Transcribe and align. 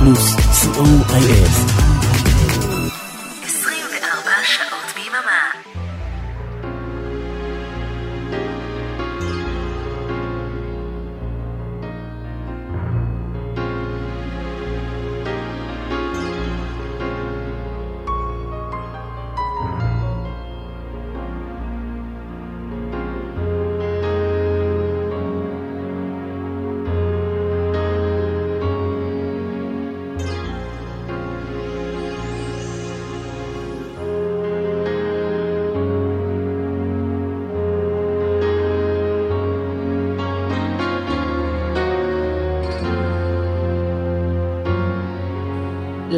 פלוס, 0.00 0.34
co.il 0.34 1.89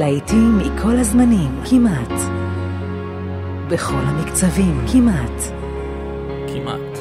להיטים 0.03 0.59
מכל 0.59 0.97
הזמנים, 0.99 1.61
כמעט. 1.71 2.21
בכל 3.69 4.01
המקצבים, 4.05 4.87
כמעט. 4.93 5.43
כמעט. 6.55 6.99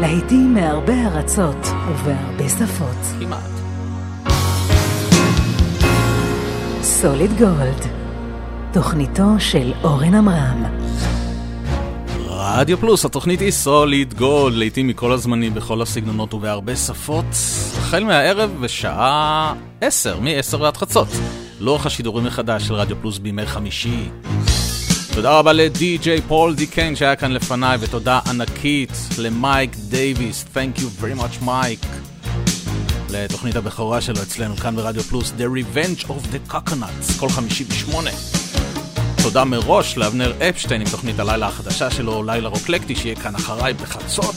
להיטים 0.00 0.54
מהרבה 0.54 1.06
ארצות 1.06 1.66
ובהרבה 1.66 2.48
שפות. 2.48 3.20
כמעט. 3.20 3.50
סוליד 6.82 7.30
גולד, 7.38 7.86
תוכניתו 8.72 9.24
של 9.38 9.72
אורן 9.84 10.14
עמרם. 10.14 10.64
רדיו 12.28 12.78
פלוס, 12.78 13.04
התוכנית 13.04 13.40
היא 13.40 13.50
סוליד 13.50 14.14
גולד, 14.14 14.56
לעיתים 14.56 14.88
מכל 14.88 15.12
הזמנים, 15.12 15.54
בכל 15.54 15.82
הסגנונות 15.82 16.34
ובהרבה 16.34 16.76
שפות, 16.76 17.34
החל 17.78 18.04
מהערב 18.04 18.50
בשעה 18.60 19.54
10, 19.80 20.20
מ-10 20.20 20.56
ועד 20.60 20.76
חצות. 20.76 21.08
לוח 21.62 21.86
השידורים 21.86 22.24
מחדש 22.24 22.62
של 22.62 22.74
רדיו 22.74 22.96
פלוס 23.00 23.18
בימי 23.18 23.46
חמישי. 23.46 24.08
תודה 25.14 25.38
רבה 25.38 25.52
לדי.ג'יי 25.52 26.20
פול 26.20 26.54
דיקיין 26.54 26.96
שהיה 26.96 27.16
כאן 27.16 27.32
לפניי, 27.32 27.78
ותודה 27.80 28.20
ענקית 28.26 28.90
למייק 29.18 29.76
דייוויס, 29.76 30.44
Thank 30.54 30.78
you 30.78 31.02
very 31.02 31.20
much 31.20 31.44
מייק, 31.44 31.80
לתוכנית 33.10 33.56
הבכורה 33.56 34.00
שלו 34.00 34.22
אצלנו 34.22 34.56
כאן 34.56 34.76
ברדיו 34.76 35.02
פלוס, 35.02 35.32
The 35.38 35.42
Revenge 35.42 36.04
of 36.04 36.10
the 36.34 36.52
Coconuts, 36.52 37.20
כל 37.20 37.28
חמישי 37.28 37.64
בשמונה. 37.64 38.10
תודה 39.22 39.44
מראש 39.44 39.96
לאבנר 39.96 40.32
אפשטיין 40.48 40.80
עם 40.80 40.86
תוכנית 40.90 41.18
הלילה 41.18 41.46
החדשה 41.46 41.90
שלו, 41.90 42.22
לילה 42.22 42.48
רוקלקטי, 42.48 42.96
שיהיה 42.96 43.16
כאן 43.16 43.34
אחריי 43.34 43.74
בחצות. 43.74 44.34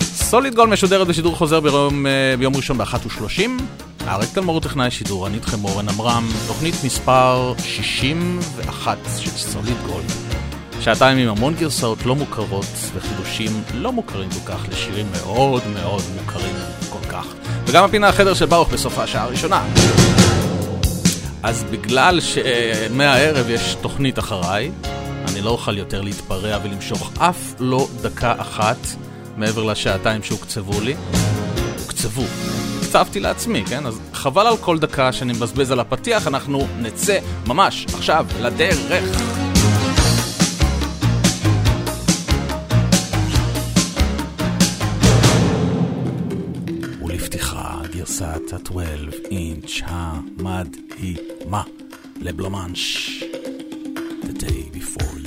סוליד 0.00 0.54
גול 0.54 0.68
משודרת 0.68 1.06
בשידור 1.06 1.36
חוזר 1.36 1.60
ביום, 1.60 2.06
אה, 2.06 2.34
ביום 2.38 2.56
ראשון 2.56 2.78
ב-13:30. 2.78 3.95
אריק 4.08 4.30
תלמור 4.32 4.60
טכנאי 4.60 4.90
שידור, 4.90 5.26
אני 5.26 5.34
איתכם 5.34 5.64
אורן 5.64 5.88
עמרם, 5.88 6.28
תוכנית 6.46 6.74
מספר 6.84 7.52
61 7.58 8.98
של 9.18 9.30
סוליד 9.30 9.76
גולד. 9.86 10.12
שעתיים 10.80 11.18
עם 11.18 11.28
המון 11.28 11.54
גרסאות 11.54 12.06
לא 12.06 12.14
מוכרות 12.14 12.64
וחידושים 12.94 13.62
לא 13.74 13.92
מוכרים 13.92 14.30
כל 14.30 14.52
כך 14.52 14.68
לשירים 14.68 15.06
מאוד 15.12 15.62
מאוד 15.74 16.02
מוכרים 16.20 16.54
כל 16.88 17.08
כך. 17.08 17.26
וגם 17.66 17.84
הפינה 17.84 18.08
החדר 18.08 18.34
של 18.34 18.46
ברוך 18.46 18.72
בסוף 18.72 18.98
השעה 18.98 19.22
הראשונה. 19.22 19.64
אז 21.42 21.64
בגלל 21.64 22.20
שמהערב 22.20 23.50
יש 23.50 23.76
תוכנית 23.80 24.18
אחריי, 24.18 24.70
אני 25.28 25.42
לא 25.42 25.50
אוכל 25.50 25.78
יותר 25.78 26.00
להתפרע 26.00 26.58
ולמשוך 26.64 27.10
אף 27.18 27.54
לא 27.58 27.88
דקה 28.02 28.34
אחת 28.38 28.86
מעבר 29.36 29.62
לשעתיים 29.62 30.22
שהוקצבו 30.22 30.80
לי. 30.80 30.94
הוקצבו. 31.82 32.24
הקצבתי 32.86 33.20
לעצמי, 33.20 33.64
כן? 33.64 33.86
אז 33.86 34.00
חבל 34.12 34.46
על 34.46 34.56
כל 34.56 34.78
דקה 34.78 35.12
שאני 35.12 35.32
מבזבז 35.32 35.70
על 35.70 35.80
הפתיח, 35.80 36.26
אנחנו 36.26 36.66
נצא 36.80 37.18
ממש 37.46 37.86
עכשיו 37.94 38.26
לדרך. 38.40 39.22
גרסת 47.92 48.52
ה-12 48.52 48.80
אינץ' 49.30 49.80
המדהימה 49.84 51.62
לבלומנש. 52.20 53.10
The 54.22 54.44
day 54.44 54.70
before 54.78 55.18
you 55.24 55.25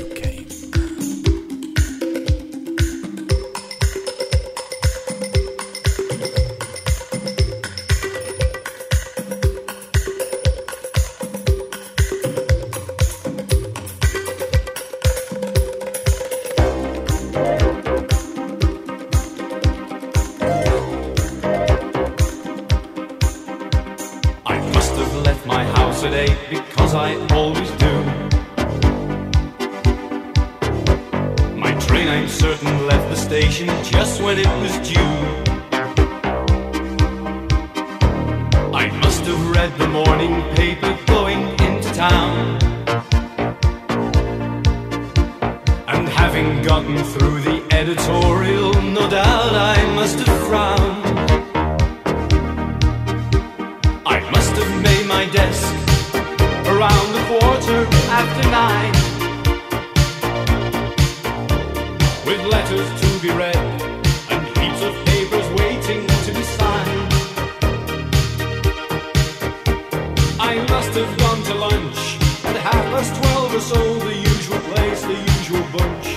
must 70.90 71.02
have 71.02 71.18
gone 71.20 71.44
to 71.44 71.54
lunch. 71.54 72.18
At 72.46 72.56
half 72.56 72.86
past 72.92 73.16
twelve 73.22 73.54
or 73.54 73.60
so, 73.60 74.00
the 74.00 74.16
usual 74.16 74.60
place, 74.72 75.02
the 75.04 75.20
usual 75.38 75.64
bunch. 75.78 76.08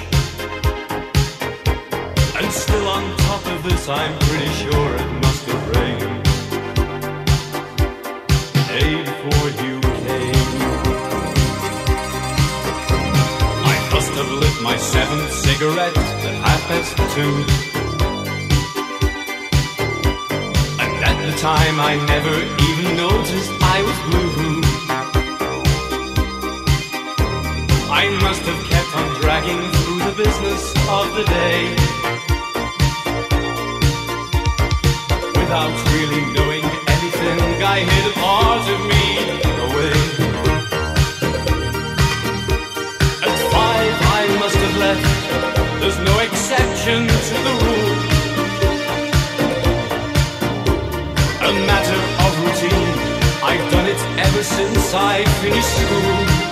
And 2.38 2.50
still 2.50 2.87
on 2.88 3.16
top 3.19 3.44
of 3.55 3.62
this, 3.65 3.88
I'm 3.88 4.19
pretty 4.21 4.53
sure 4.62 4.91
it 4.97 5.11
must 5.25 5.44
have 5.50 5.65
rained. 5.77 6.25
The 8.55 8.62
day 8.72 8.93
before 9.11 9.49
you 9.62 9.75
came. 10.05 10.50
I 13.72 13.77
must 13.93 14.12
have 14.19 14.31
lit 14.43 14.56
my 14.62 14.77
seventh 14.78 15.32
cigarette 15.32 15.99
at 15.99 16.34
half 16.47 16.62
past 16.69 16.97
two. 17.15 17.34
And 20.82 20.93
at 21.11 21.19
the 21.26 21.37
time, 21.38 21.76
I 21.79 21.93
never 22.06 22.35
even 22.69 22.97
noticed 22.97 23.52
I 23.61 23.82
was 23.82 23.99
blue. 24.08 24.62
I 27.94 28.09
must 28.23 28.41
have 28.43 28.65
kept 28.71 28.97
on 28.97 29.21
dragging 29.21 29.61
through 29.71 29.99
the 30.09 30.15
business 30.17 30.62
of 30.89 31.15
the 31.15 31.25
day 31.25 31.61
without 35.37 35.75
really 35.93 36.25
knowing 36.33 36.65
anything. 36.89 37.39
I 37.62 37.85
hid 37.85 38.06
a 38.11 38.15
part 38.17 38.65
of 38.75 38.81
me 38.93 39.05
away. 39.67 39.93
At 43.29 43.39
five, 43.53 43.95
I 44.21 44.23
must 44.41 44.56
have 44.65 44.77
left. 44.87 45.81
There's 45.81 45.99
no 45.99 46.19
exception 46.21 47.00
to 47.29 47.37
the 47.47 47.55
rule. 47.65 47.93
A 51.45 51.53
matter 51.69 52.00
of 52.25 52.31
routine. 52.41 52.93
I've 53.45 53.67
done 53.71 53.87
it 53.87 54.00
ever 54.27 54.43
since 54.43 54.95
I 54.95 55.25
finished 55.43 55.73
school 55.77 56.51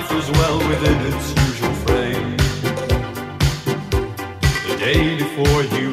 life 0.00 0.12
was 0.12 0.30
well 0.32 0.58
within 0.68 0.98
its 1.12 1.26
usual 1.46 1.74
frame. 1.84 2.36
The 4.68 4.76
day 4.78 5.16
before 5.16 5.62
you 5.78 5.89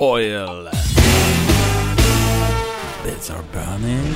oil. 0.00 0.68
Bits 3.04 3.30
are 3.30 3.44
burning. 3.54 4.14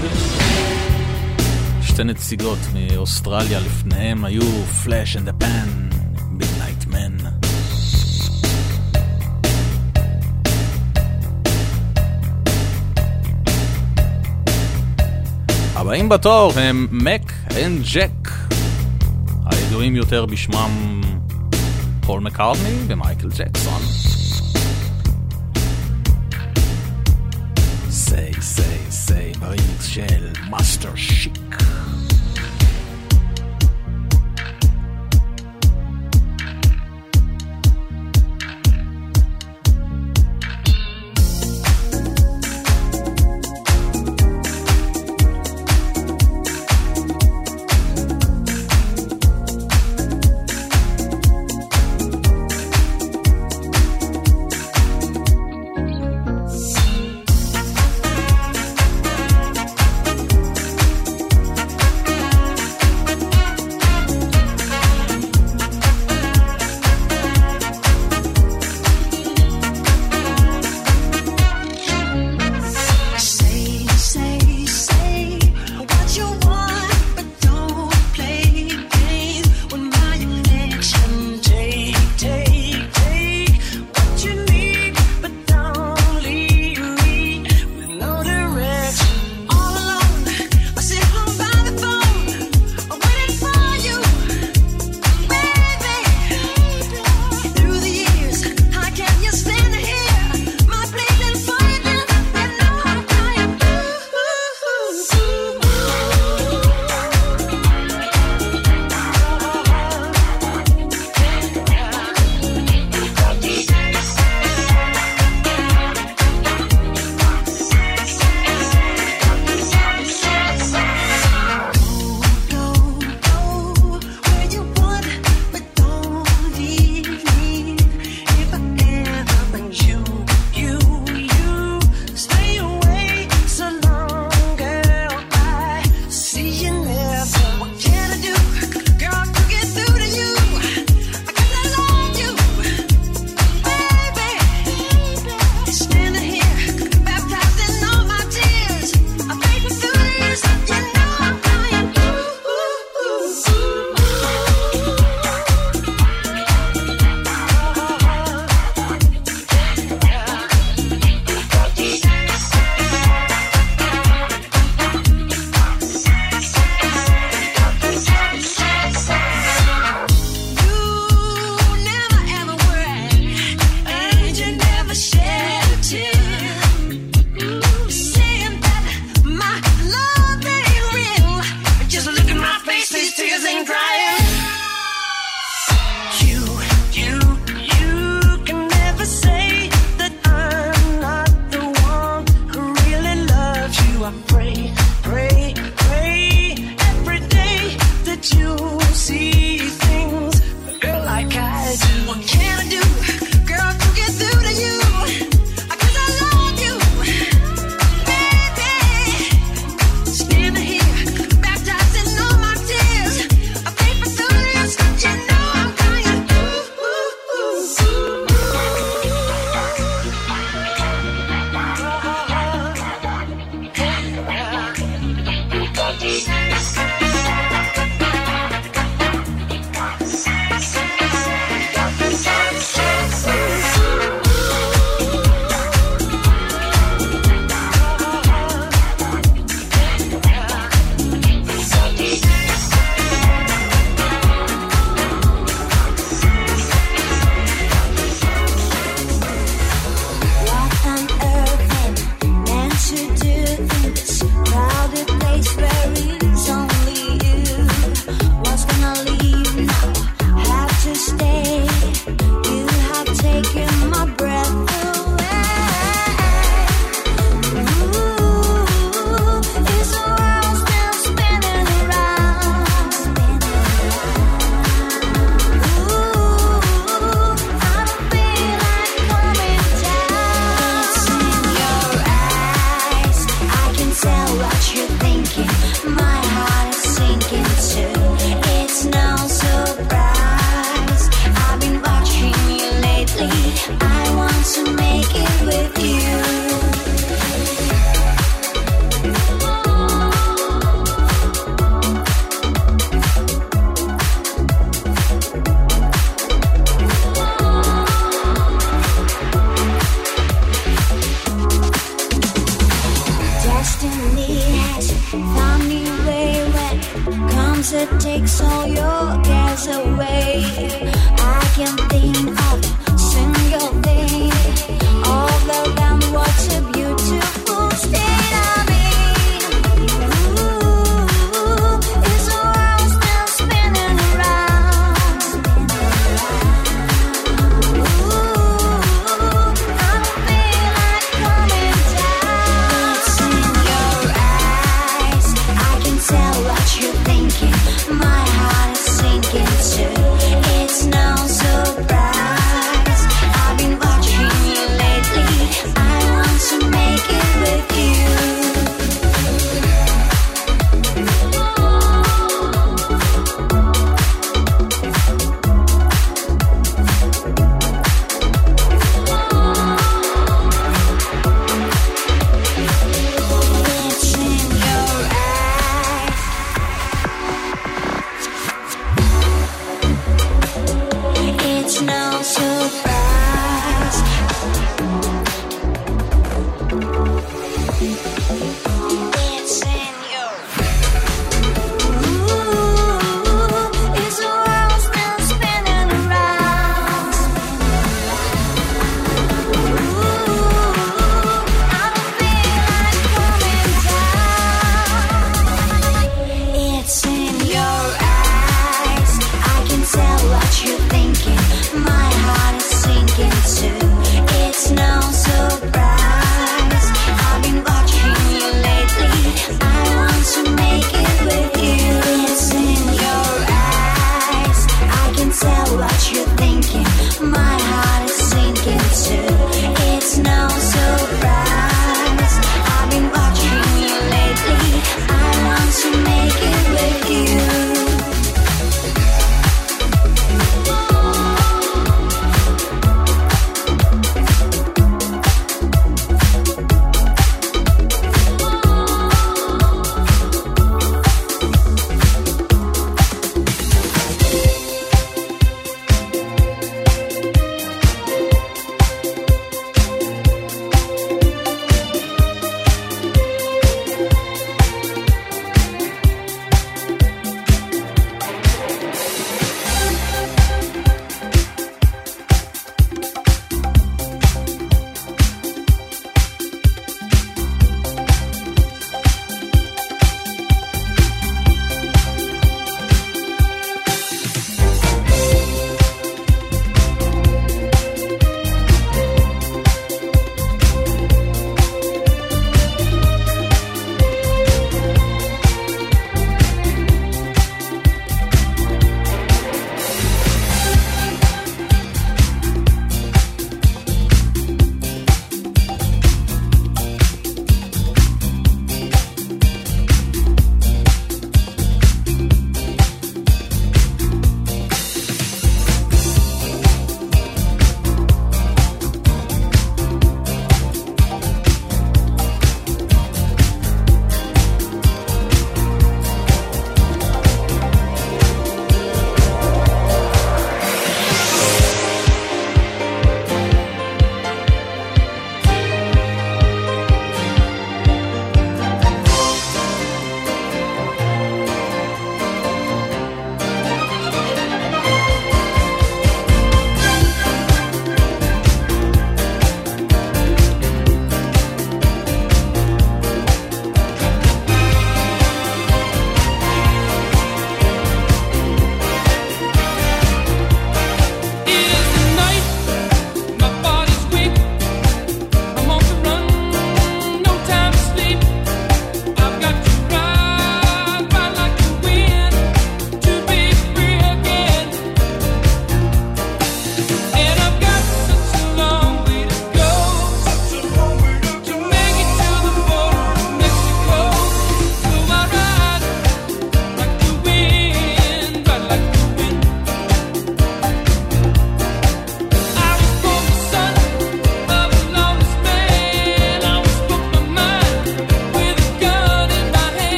שתי 1.82 2.04
נציגות 2.04 2.58
מאוסטרליה 2.74 3.60
לפניהם 3.60 4.24
היו 4.24 4.42
Flash 4.84 5.16
and 5.16 5.28
the 5.28 5.42
Pan, 5.42 5.94
Midnight 6.40 6.92
Man. 6.92 7.26
הבאים 15.74 16.08
בתור 16.08 16.52
הם 16.56 16.88
מק 16.90 17.32
אנד 17.64 17.82
ג'ק, 17.94 18.30
הידועים 19.44 19.96
יותר 19.96 20.26
בשמם 20.26 21.00
פול 22.00 22.20
מקארטני 22.20 22.74
ומייקל 22.88 23.28
ג'קסון. 23.28 24.09
say, 28.50 28.90
say, 28.90 29.32
brings 29.38 29.88
Shell, 29.88 30.32
Master 30.50 30.96
Chic. 30.96 31.79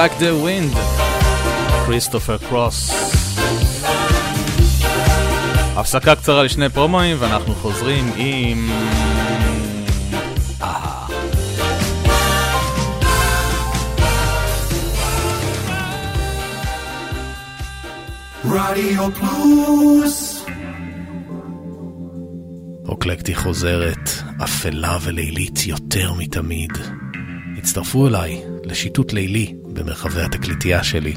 Like 0.00 0.18
the 0.18 0.32
Wind, 0.44 0.78
כריסטופר 1.86 2.38
קרוס. 2.38 2.90
הפסקה 5.76 6.16
קצרה 6.16 6.42
לשני 6.42 6.68
פרומואים 6.68 7.16
ואנחנו 7.20 7.54
חוזרים 7.54 8.12
עם... 8.16 8.70
אהה. 10.62 11.06
רדיו 18.44 19.08
פלוס 19.12 20.44
אוקלקטי 22.88 23.34
חוזרת, 23.34 24.10
אפלה 24.44 24.98
ולילית 25.02 25.66
יותר 25.66 26.12
מתמיד. 26.12 26.72
הצטרפו 27.58 28.08
אליי 28.08 28.42
לשיטוט 28.64 29.12
לילי 29.12 29.59
במרחבי 29.80 30.20
התקליטייה 30.20 30.84
שלי. 30.84 31.14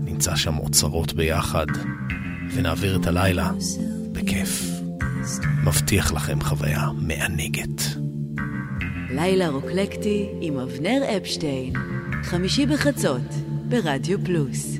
נמצא 0.00 0.36
שם 0.36 0.58
אוצרות 0.58 1.12
ביחד, 1.12 1.66
ונעביר 2.54 2.96
את 2.96 3.06
הלילה 3.06 3.50
בכיף. 4.12 4.62
מבטיח 5.64 6.12
לכם 6.12 6.40
חוויה 6.40 6.86
מענגת. 6.96 7.82
לילה 9.10 9.48
רוקלקטי 9.48 10.28
עם 10.40 10.58
אבנר 10.58 11.02
אפשטיין, 11.16 11.72
חמישי 12.22 12.66
בחצות, 12.66 13.34
ברדיו 13.68 14.24
פלוס. 14.24 14.78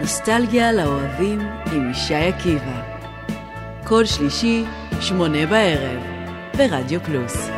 נוסטלגיה 0.00 0.72
לאוהבים 0.72 1.40
עם 1.72 1.90
ישי 1.90 2.14
עקיבא. 2.14 2.82
כל 3.84 4.04
שלישי, 4.04 4.64
שמונה 5.00 5.46
בערב, 5.46 6.15
ברדיו 6.56 7.00
פלוס. 7.00 7.48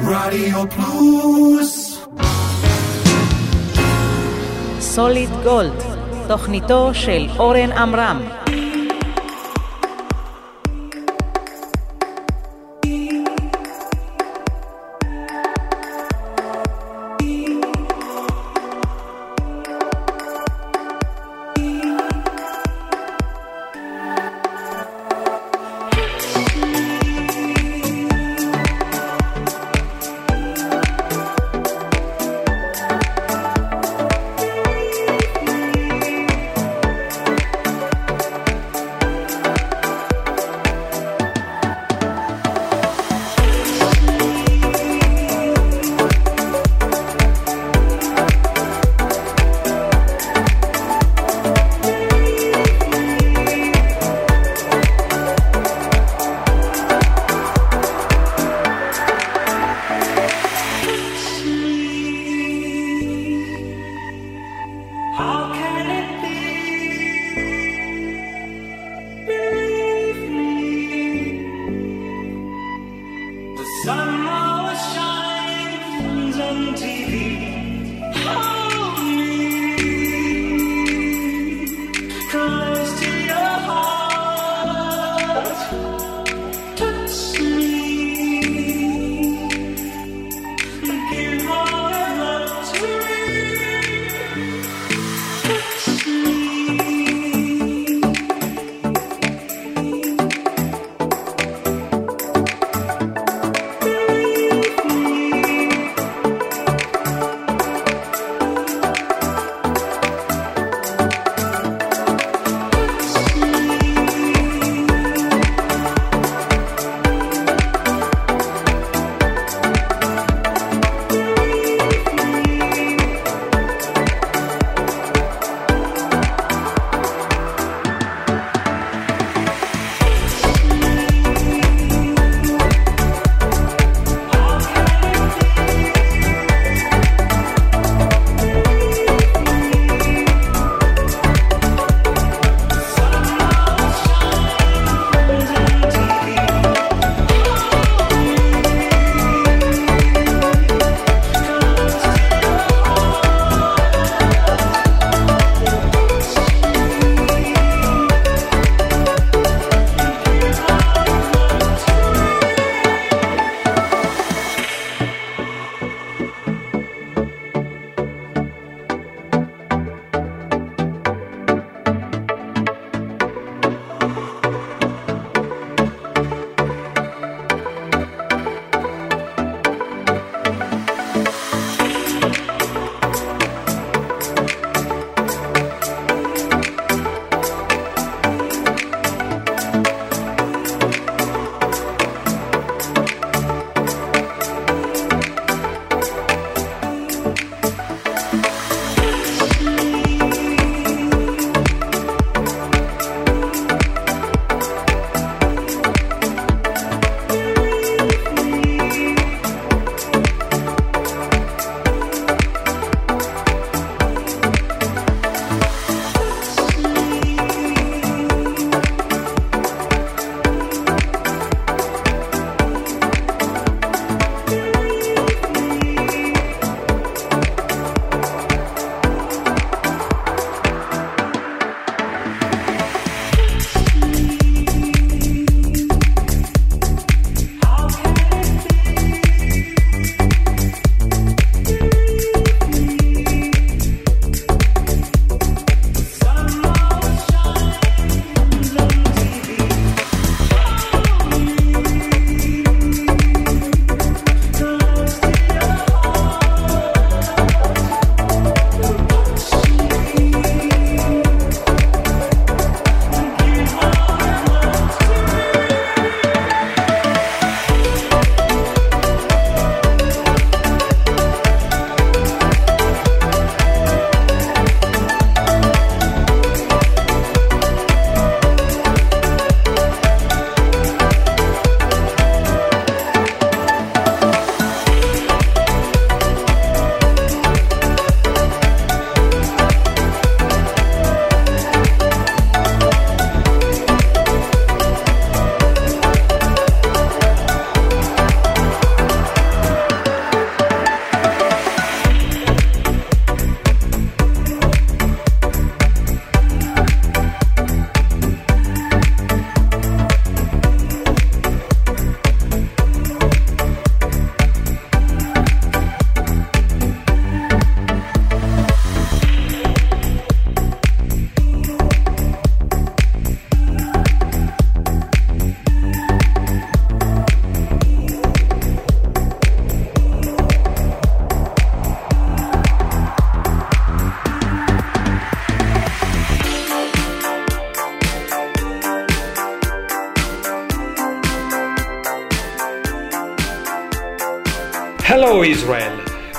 רדיו 0.00 0.70
פלוס 0.70 2.06
סוליד 4.80 5.30
גולד, 5.44 5.82
תוכניתו 6.28 6.90
של 6.94 7.26
אורן 7.38 7.72
עמרם. 7.72 8.43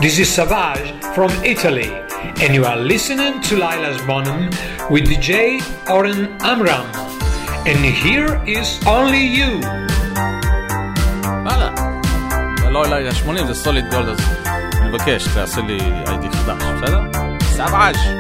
This 0.05 0.19
is 0.19 0.29
Savage 0.39 0.89
from 1.15 1.31
Italy, 1.45 1.91
and 2.43 2.55
you 2.55 2.65
are 2.65 2.77
listening 2.77 3.41
to 3.43 3.57
Lila's 3.57 4.01
Bonham 4.09 4.43
with 4.93 5.05
DJ 5.11 5.61
Oren 5.91 6.21
Amram. 6.41 6.87
And 7.71 7.79
here 7.85 8.41
is 8.47 8.69
only 8.87 9.25
you. 9.39 9.61
וואלה. 11.45 11.71
זה 12.63 12.71
לא 12.71 12.87
לילה 12.87 13.15
80, 13.15 13.47
זה 13.47 13.55
סוליד 13.55 13.91
גולד, 13.91 14.09
אז 14.09 14.19
אני 14.81 14.89
מבקש, 14.89 15.29
תעשה 15.35 15.61
לי 15.61 15.79
איי-די 16.07 16.31
חדש, 16.31 16.63
בסדר? 16.63 17.01
סבאז'. 17.43 18.14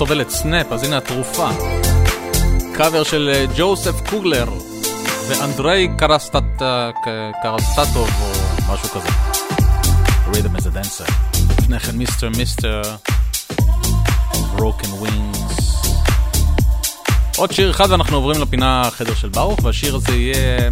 לכל 0.00 0.14
מי 0.14 0.16
שלא 0.16 0.16
סובל 0.16 0.20
את 0.20 0.30
סנאפ, 0.30 0.72
אז 0.72 0.82
הנה 0.82 0.96
התרופה. 0.96 1.48
קאבר 2.76 3.02
של 3.02 3.30
אה, 3.34 3.44
ג'וסף 3.56 4.00
קוגלר 4.10 4.46
ואנדרי 5.28 5.88
קרסטט- 5.98 6.62
אה, 6.62 6.90
קרסטטוב 7.42 8.10
או 8.20 8.32
משהו 8.74 8.88
כזה. 8.88 9.08
Rhythm 10.32 10.56
is 10.58 10.64
a 10.64 10.70
Dancer. 10.76 11.12
לפני 11.58 11.80
כן 11.80 11.96
Mr. 11.96 12.28
Mister, 12.36 12.82
Broken 14.56 15.02
Wings. 15.02 15.86
עוד 17.36 17.52
שיר 17.52 17.70
אחד 17.70 17.90
ואנחנו 17.90 18.16
עוברים 18.16 18.42
לפינה 18.42 18.80
החדר 18.82 19.14
של 19.14 19.28
ברוך, 19.28 19.58
והשיר 19.64 19.96
הזה 19.96 20.12
יהיה 20.14 20.68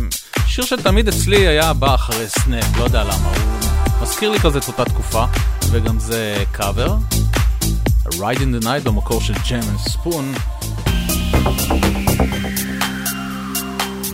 שיר 0.47 0.65
שתמיד 0.65 1.09
אצלי 1.09 1.47
היה 1.47 1.73
בא 1.73 1.95
אחרי 1.95 2.29
סנאפ, 2.29 2.77
לא 2.79 2.85
יודע 2.85 3.05
למה, 3.05 3.15
הוא 3.15 4.03
מזכיר 4.03 4.31
לי 4.31 4.39
כזה 4.41 4.59
את 4.59 4.69
אותה 4.69 4.85
תקופה, 4.85 5.25
וגם 5.71 5.99
זה 5.99 6.45
קאבר. 6.53 6.95
Right 8.19 8.41
in 8.41 8.51
the 8.51 8.65
Night 8.65 8.85
במקור 8.85 9.21
של 9.21 9.33
Jam 9.51 9.61
and 9.71 9.79
Spoon. 9.79 10.35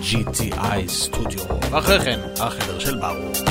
GTI 0.01 0.89
סטודיו. 0.89 1.41
ואחרי 1.71 2.01
כן, 2.05 2.21
החדר 2.41 2.79
של 2.79 2.99
ברוך. 2.99 3.42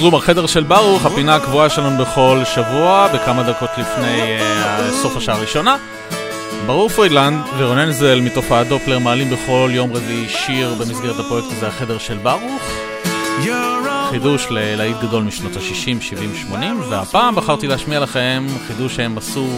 חזרו 0.00 0.10
בחדר 0.10 0.46
של 0.46 0.62
ברוך, 0.62 1.06
הפינה 1.06 1.36
הקבועה 1.36 1.68
שלנו 1.68 2.04
בכל 2.04 2.40
שבוע, 2.44 3.08
בכמה 3.14 3.42
דקות 3.42 3.70
לפני 3.78 4.38
אה, 4.40 4.90
סוף 5.02 5.16
השעה 5.16 5.36
הראשונה. 5.36 5.76
ברור 6.66 6.88
פרידלנד 6.88 7.40
ורונן 7.58 7.92
זל 7.92 8.20
מתופעת 8.20 8.68
דופלר 8.68 8.98
מעלים 8.98 9.30
בכל 9.30 9.70
יום 9.72 9.92
רביעי 9.92 10.28
שיר 10.28 10.74
במסגרת 10.74 11.18
הפרויקט 11.18 11.48
הזה, 11.52 11.68
החדר 11.68 11.98
של 11.98 12.18
ברוך. 12.18 12.62
חידוש 14.10 14.46
ללהיט 14.50 14.96
גדול 15.02 15.22
משנות 15.22 15.56
ה-60, 15.56 16.00
70, 16.00 16.34
80, 16.34 16.80
והפעם 16.90 17.34
בחרתי 17.34 17.66
להשמיע 17.66 18.00
לכם 18.00 18.46
חידוש 18.66 18.96
שהם 18.96 19.18
עשו 19.18 19.48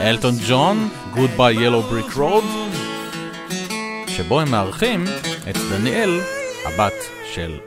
לאלטון 0.00 0.34
ג'ון, 0.48 0.88
Goodby 1.14 1.56
Yellow 1.58 1.92
Brick 1.92 2.16
Road, 2.16 2.44
שבו 4.08 4.40
הם 4.40 4.50
מארחים 4.50 5.04
את 5.50 5.56
דניאל, 5.70 6.20
הבת 6.64 6.94
של 7.34 7.58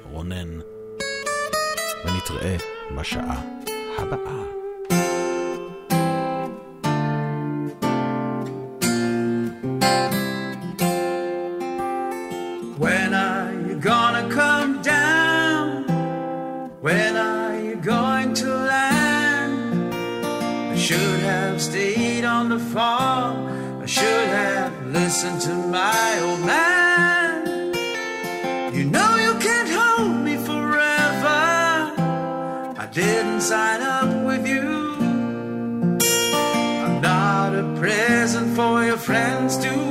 for 38.62 38.86
your 38.86 38.98
friends 38.98 39.58
do. 39.58 39.91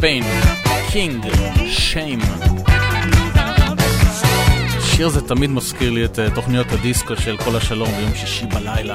שמפיין, 0.00 0.24
קינג, 0.90 1.26
שיים. 1.66 2.18
השיר 4.78 5.06
הזה 5.06 5.20
תמיד 5.20 5.50
מזכיר 5.50 5.90
לי 5.90 6.04
את 6.04 6.18
אה, 6.18 6.30
תוכניות 6.34 6.72
הדיסקו 6.72 7.16
של 7.16 7.36
כל 7.36 7.56
השלום 7.56 7.88
ביום 7.88 8.14
שישי 8.14 8.46
בלילה. 8.46 8.94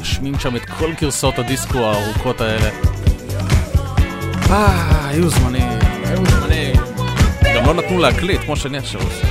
משמיעים 0.00 0.38
שם 0.38 0.56
את 0.56 0.64
כל 0.64 0.92
גרסאות 1.00 1.38
הדיסקו 1.38 1.78
הארוכות 1.78 2.40
האלה. 2.40 2.70
אה, 4.50 5.08
היו 5.08 5.28
זמנים, 5.28 5.68
היו 6.04 6.26
זמנים. 6.26 6.76
גם 7.56 7.66
לא 7.66 7.74
נתנו 7.74 7.98
להקליט, 7.98 8.40
כמו 8.40 8.56
שאני 8.56 8.78
עכשיו 8.78 9.00
עושה. 9.00 9.26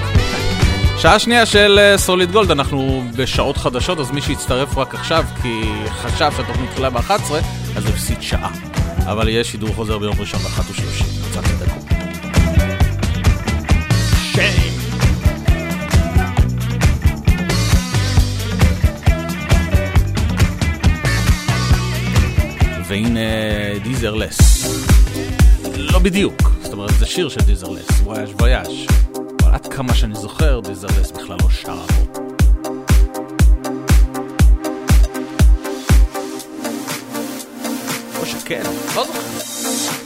שעה 0.97 1.19
שנייה 1.19 1.45
של 1.45 1.79
אה, 1.79 1.97
סוליד 1.97 2.31
גולד, 2.31 2.51
אנחנו 2.51 3.03
בשעות 3.15 3.57
חדשות, 3.57 3.99
אז 3.99 4.11
מי 4.11 4.21
שהצטרף 4.21 4.77
רק 4.77 4.95
עכשיו 4.95 5.25
כי 5.41 5.61
חשב 5.89 6.31
שהתוכנית 6.37 6.69
התחילה 6.69 6.89
ב-11, 6.89 7.33
אז 7.75 7.85
הפסיד 7.85 8.21
שעה. 8.21 8.64
אבל 9.05 9.29
יהיה 9.29 9.43
שידור 9.43 9.69
חוזר 9.69 9.97
ביום 9.97 10.15
ראשון 10.19 10.39
ב-13. 10.39 10.61
קצת 11.31 11.43
תדאגו. 11.43 11.85
והנה 22.87 23.19
Desireless. 23.83 24.65
לא 25.77 25.99
בדיוק, 25.99 26.51
זאת 26.63 26.73
אומרת 26.73 26.91
זה 26.99 27.05
שיר 27.05 27.29
של 27.29 27.41
Desireless, 27.41 27.87
Voyage 28.03 28.29
Voyage. 28.29 28.67
אבל 29.43 29.53
עד 29.53 29.67
כמה 29.67 29.93
שאני 29.93 30.15
זוכר, 30.15 30.59
Desireless 30.59 31.11
בכלל 31.11 31.37
לא 31.41 31.49
בו. 31.75 32.04
quero. 38.45 38.69
Vamos? 38.93 40.04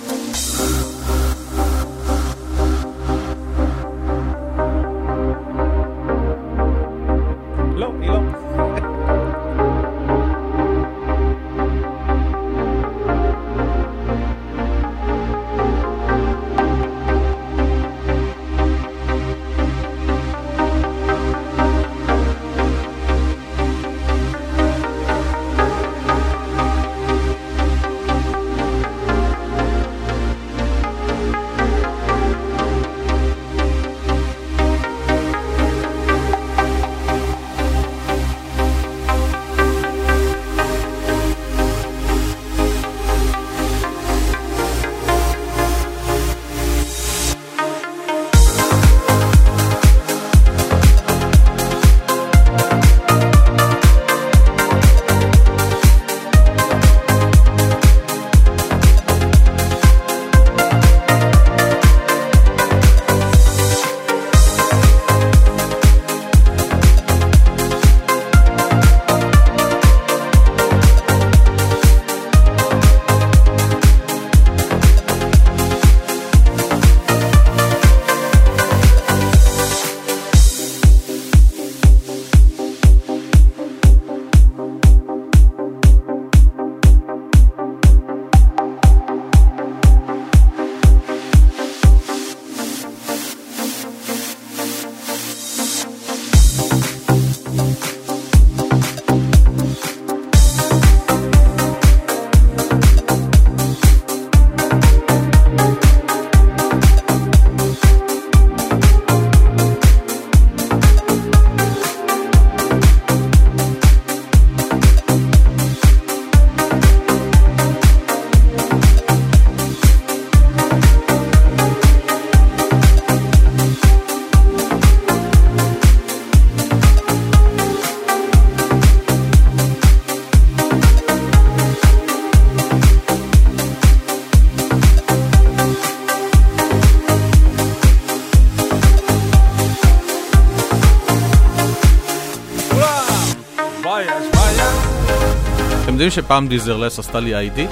יודעים 146.09 146.25
שפעם 146.25 146.47
דיזרלס 146.47 146.99
עשתה 146.99 147.19
לי 147.19 147.35
איי-די? 147.35 147.67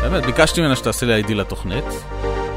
באמת, 0.00 0.26
ביקשתי 0.26 0.60
ממנה 0.60 0.76
שתעשה 0.76 1.06
לי 1.06 1.12
איי-די 1.14 1.34
לתוכנית. 1.34 1.84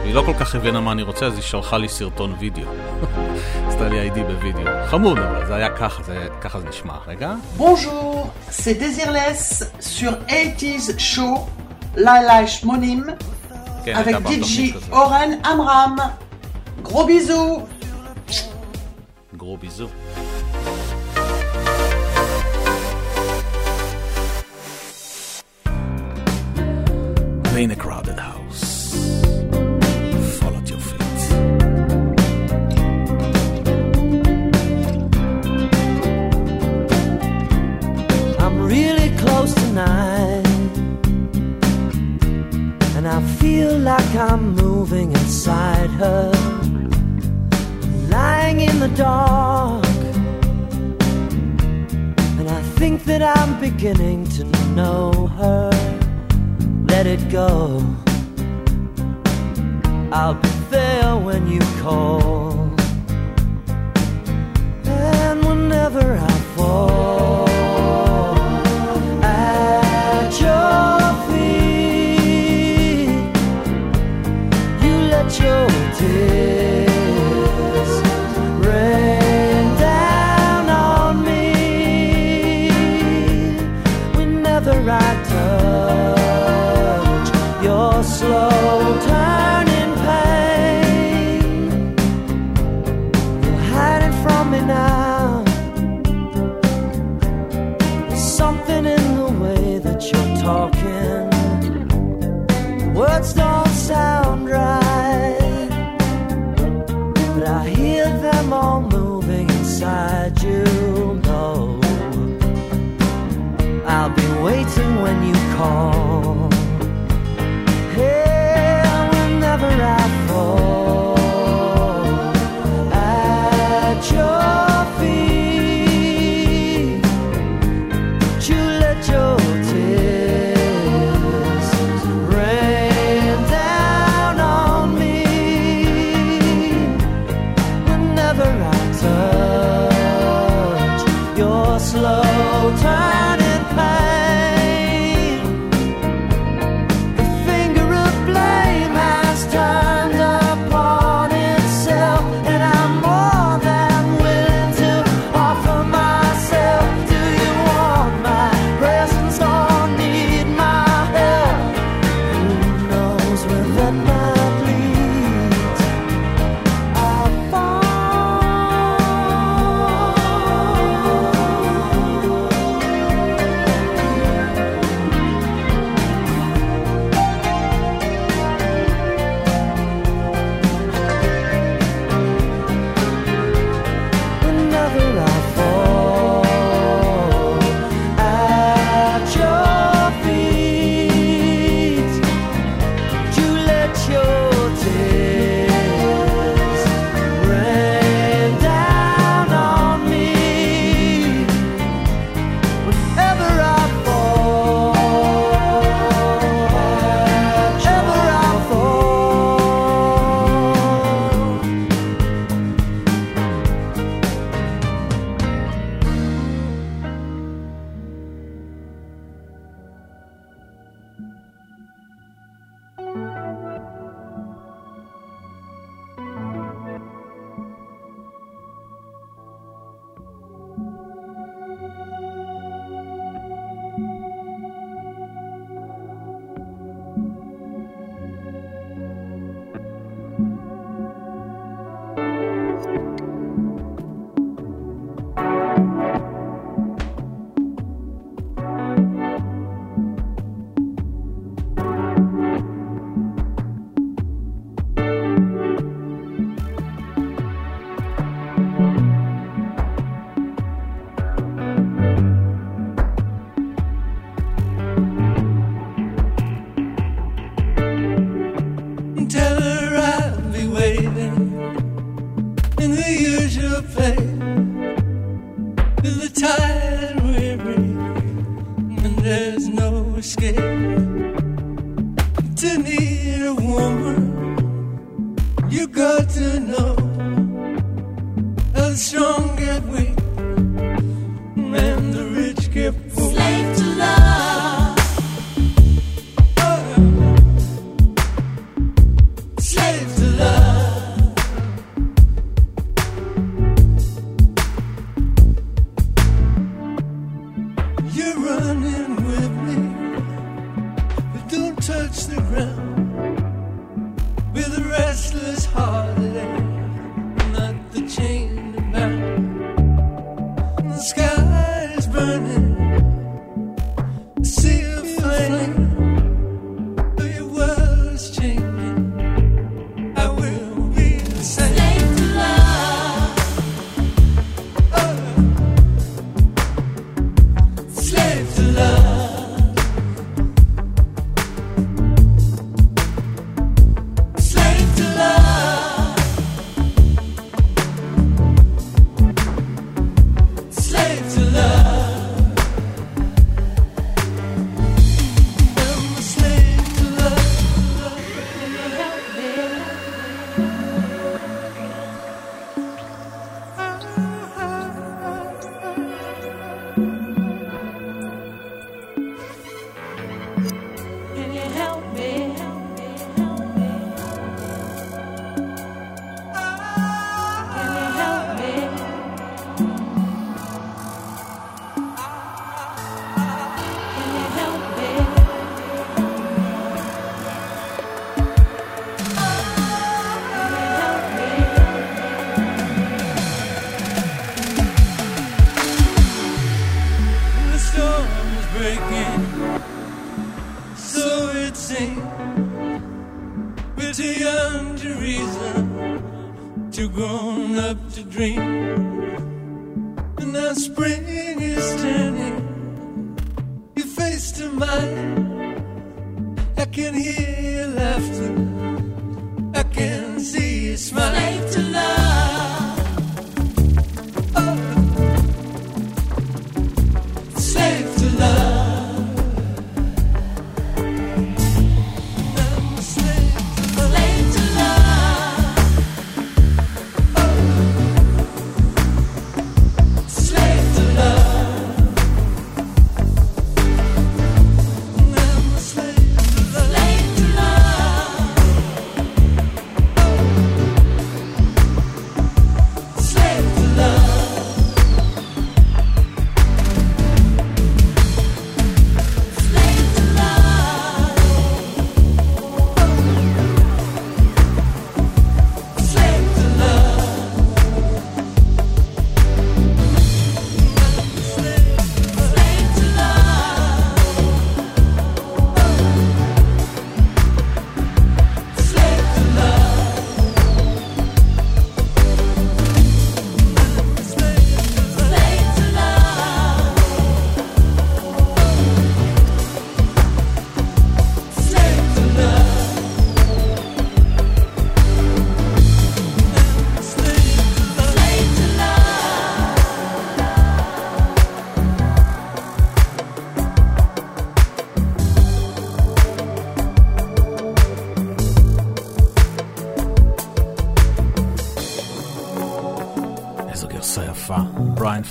היא 0.03 0.13
לא 0.13 0.23
כל 0.25 0.33
כך 0.39 0.55
הבינה 0.55 0.81
מה 0.81 0.91
אני 0.91 1.01
רוצה, 1.01 1.25
אז 1.25 1.33
היא 1.33 1.43
שלחה 1.43 1.77
לי 1.77 1.89
סרטון 1.89 2.35
וידאו. 2.39 2.63
עשתה 3.67 3.89
לי 3.89 3.99
איי-די 3.99 4.23
בווידאו. 4.23 4.61
חמוד, 4.85 5.17
אבל 5.17 5.45
זה 5.47 5.55
היה 5.55 5.69
ככה, 5.69 6.03
זה, 6.03 6.27
ככה 6.41 6.59
זה 6.59 6.69
נשמע. 6.69 6.93
רגע. 7.07 7.33
Bonjour, 7.57 8.29
c'est 8.51 8.79
Désirless 8.81 9.63
sur 9.79 10.11
80s 10.27 10.99
Show, 10.99 11.37
Laila 11.97 12.47
Shmonim, 12.47 13.11
כן, 13.85 13.95
avec 13.95 14.15
DJ 14.15 14.39
תוכנית 14.39 14.75
כזאת. 14.75 14.93
Oren 14.93 15.45
Amram. 15.45 16.01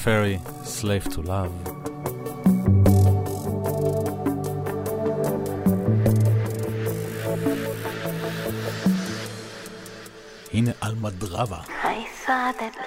Ferry, 0.06 0.38
Slave 0.62 1.02
to 1.14 1.20
Love. 1.20 1.50
הנה 10.52 10.70
עלמה 10.80 11.10
דרבה. 11.10 11.58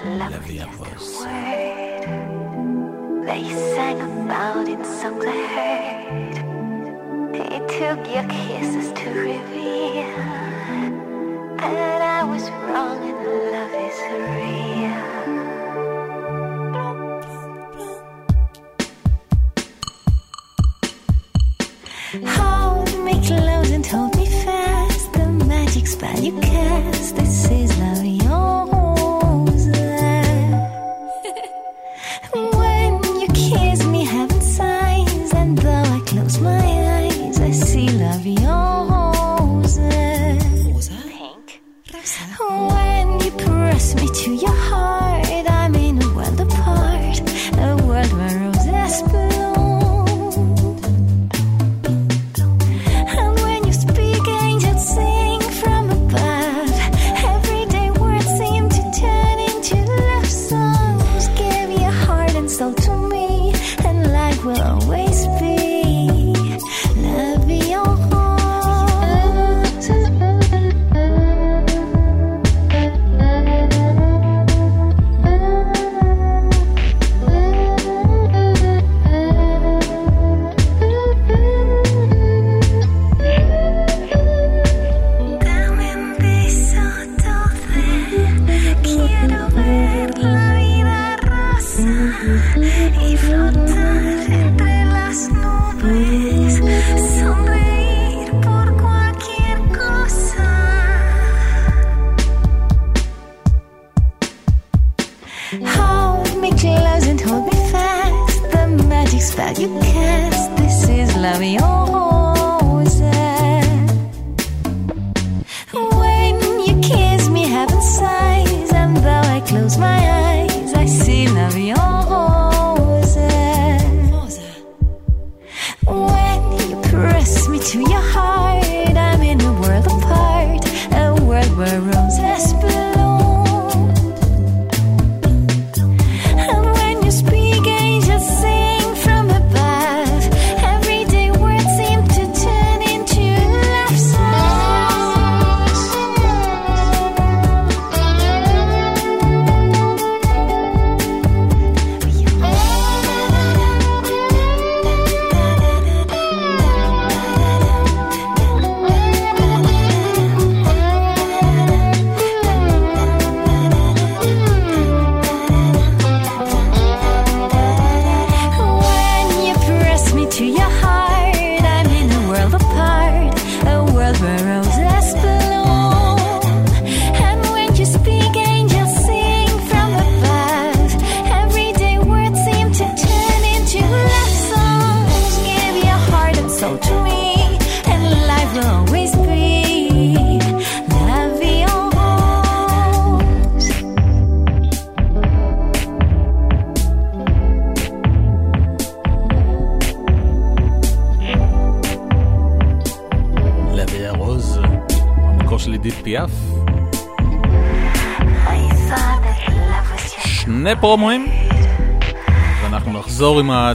לוי 0.06 0.62
עמוס. 0.62 1.24
They 3.28 3.44
sang 3.76 4.00
about 4.02 4.68
it, 4.74 4.82
heard. 5.56 5.79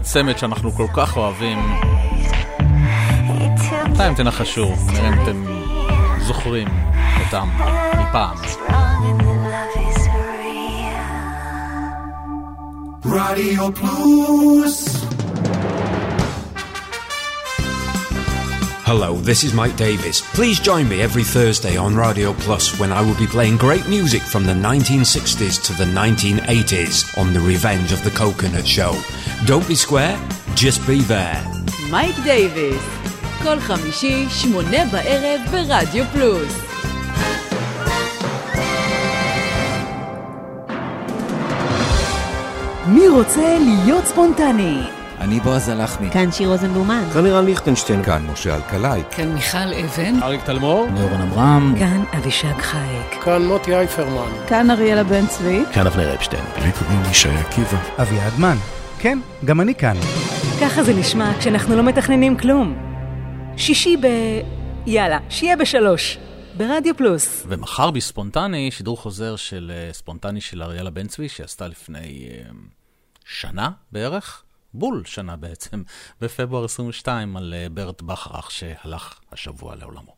הצמד 0.03 0.37
שאנחנו 0.37 0.71
כל 0.71 0.87
כך 0.93 1.17
אוהבים. 1.17 1.57
בינתיים 3.99 4.13
תנחשו, 4.13 4.75
נראה 4.93 5.07
אם 5.07 5.23
אתם 5.23 5.45
זוכרים 6.19 6.67
אותם 7.25 7.49
מפעם. 7.99 8.37
רדיו 13.05 13.75
פלוס 13.75 15.05
Hello, 18.85 19.13
this 19.29 19.43
is 19.43 19.53
Mike 19.53 19.77
Davis. 19.77 20.21
Please 20.33 20.59
join 20.59 20.89
me 20.89 20.99
every 20.99 21.23
Thursday 21.23 21.77
on 21.77 21.95
Radio 21.95 22.33
Plus 22.33 22.79
when 22.79 22.91
I 22.91 23.01
will 23.03 23.19
be 23.19 23.27
playing 23.27 23.57
great 23.57 23.87
music 23.87 24.23
from 24.23 24.47
the 24.47 24.57
1960s 24.69 25.61
to 25.67 25.73
the 25.73 25.85
1980s 25.85 27.15
on 27.15 27.31
The 27.31 27.39
Revenge 27.39 27.91
of 27.91 28.03
the 28.03 28.09
Coconut 28.09 28.67
Show. 28.67 28.93
Don't 29.46 29.68
be 29.68 29.74
square, 29.74 30.16
just 30.56 30.80
be 30.86 31.02
there. 31.08 31.38
מייק 31.90 32.16
דייוויס, 32.22 32.82
כל 33.42 33.60
חמישי, 33.60 34.26
שמונה 34.28 34.84
בערב 34.92 35.40
ברדיו 35.50 36.04
פלוס. 36.12 36.60
מי 42.86 43.08
רוצה 43.08 43.58
להיות 43.60 44.06
ספונטני? 44.06 44.82
אני 45.20 45.40
בועז 45.40 45.68
הלחמי. 45.68 46.10
כאן 46.10 46.32
שיר 46.32 46.48
רוזנבלומן. 46.48 47.04
כאן 47.12 47.24
לירן 47.24 47.44
ליכטנשטיין. 47.44 48.02
כאן 48.02 48.26
משה 48.32 48.56
אלקלעי. 48.56 49.02
כאן 49.10 49.28
מיכל 49.28 49.58
אבן. 49.58 50.22
אריק 50.22 50.44
תלמור. 50.44 50.88
ליאורן 50.94 51.20
אברהם. 51.20 51.74
כאן 51.78 52.04
אבישג 52.18 52.58
חייק. 52.58 53.22
כאן 53.24 53.42
מוטי 53.42 53.74
אייפרמן. 53.74 54.32
כאן 54.46 54.70
אריאלה 54.70 55.04
בן 55.04 55.26
צבי. 55.26 55.64
כאן 55.72 55.86
אבנר 55.86 56.14
אפשטיין. 56.14 56.44
לי 56.64 56.72
קוראים 56.72 57.02
ישי 57.10 57.28
עקיבא. 57.28 57.78
אביעד 57.98 58.32
מן. 58.38 58.56
כן, 59.04 59.18
גם 59.44 59.60
אני 59.60 59.74
כאן. 59.74 59.96
ככה 60.60 60.82
זה 60.82 60.94
נשמע 60.94 61.32
כשאנחנו 61.38 61.76
לא 61.76 61.82
מתכננים 61.82 62.38
כלום. 62.38 62.74
שישי 63.56 63.96
ב... 63.96 64.06
יאללה, 64.86 65.18
שיהיה 65.30 65.56
בשלוש. 65.56 66.18
ברדיו 66.56 66.96
פלוס. 66.96 67.44
ומחר 67.48 67.90
בספונטני, 67.90 68.70
שידור 68.70 68.96
חוזר 68.96 69.36
של 69.36 69.72
אה, 69.74 69.92
ספונטני 69.92 70.40
של 70.40 70.62
אריאלה 70.62 70.90
בן 70.90 71.06
צבי, 71.06 71.28
שעשתה 71.28 71.68
לפני 71.68 72.28
אה, 72.30 72.50
שנה 73.24 73.70
בערך, 73.92 74.42
בול 74.74 75.02
שנה 75.06 75.36
בעצם, 75.36 75.82
בפברואר 76.20 76.64
22, 76.64 77.36
על 77.36 77.54
אה, 77.56 77.66
ברט 77.70 78.02
בכרך 78.02 78.50
שהלך 78.50 79.14
השבוע 79.32 79.74
לעולמו. 79.76 80.14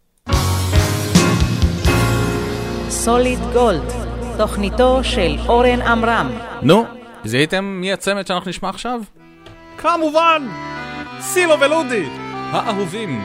סוליד 2.88 3.38
גולד, 3.52 3.92
תוכניתו 4.38 5.04
של 5.04 5.36
אורן 5.48 5.82
עמרם. 5.82 6.30
נו, 6.62 6.95
זיהיתם 7.24 7.64
מי 7.64 7.92
הצמד 7.92 8.26
שאנחנו 8.26 8.50
נשמע 8.50 8.68
עכשיו? 8.68 9.00
כמובן! 9.78 10.48
סילו 11.20 11.60
ולודי! 11.60 12.06
האהובים, 12.50 13.20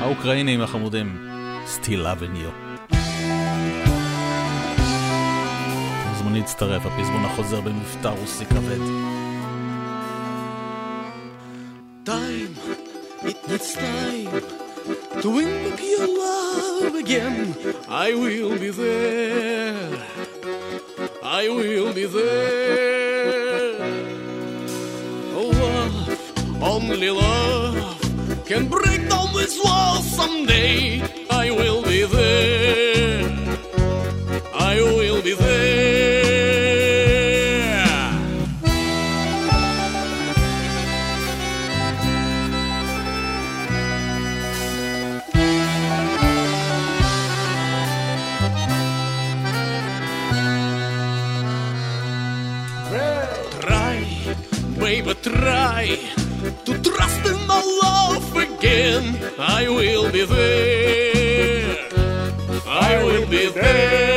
האוקראינים 0.00 0.60
החמודים, 0.60 1.28
Still 1.66 2.04
Loving 2.04 2.36
You. 2.36 2.94
מוזמנים 6.10 6.34
להצטרף, 6.42 6.86
הפזמון 6.86 7.24
החוזר 7.24 7.60
במבטא 7.60 8.08
רוסי 8.08 8.46
כבד. 8.46 8.78
Time, 12.06 12.52
it 13.30 13.38
needs 13.48 13.74
time 13.74 14.42
to 15.22 15.28
win 15.36 15.50
back 15.64 15.80
your 15.94 16.08
love 16.22 16.94
again. 17.04 17.54
I 17.88 18.08
will 18.22 18.54
be 18.64 18.70
there. 18.70 19.98
I 21.40 21.42
will 21.58 21.92
be 21.98 22.06
there. 22.06 23.01
Only 26.90 27.10
love 27.10 28.44
can 28.46 28.68
break 28.68 29.08
down 29.08 29.32
this 29.34 29.58
wall 29.62 30.02
someday. 30.02 31.00
I 31.30 31.50
will 31.50 31.82
be 31.82 32.04
there. 32.04 33.30
I 34.54 34.74
will 34.80 35.22
be 35.22 35.34
there. 35.34 35.52
Try, 53.60 53.96
baby, 54.78 55.14
try 55.22 55.81
I 59.44 59.68
will 59.68 60.12
be 60.12 60.24
there. 60.24 61.88
I 62.64 63.02
will 63.02 63.26
be 63.26 63.48
there. 63.48 64.11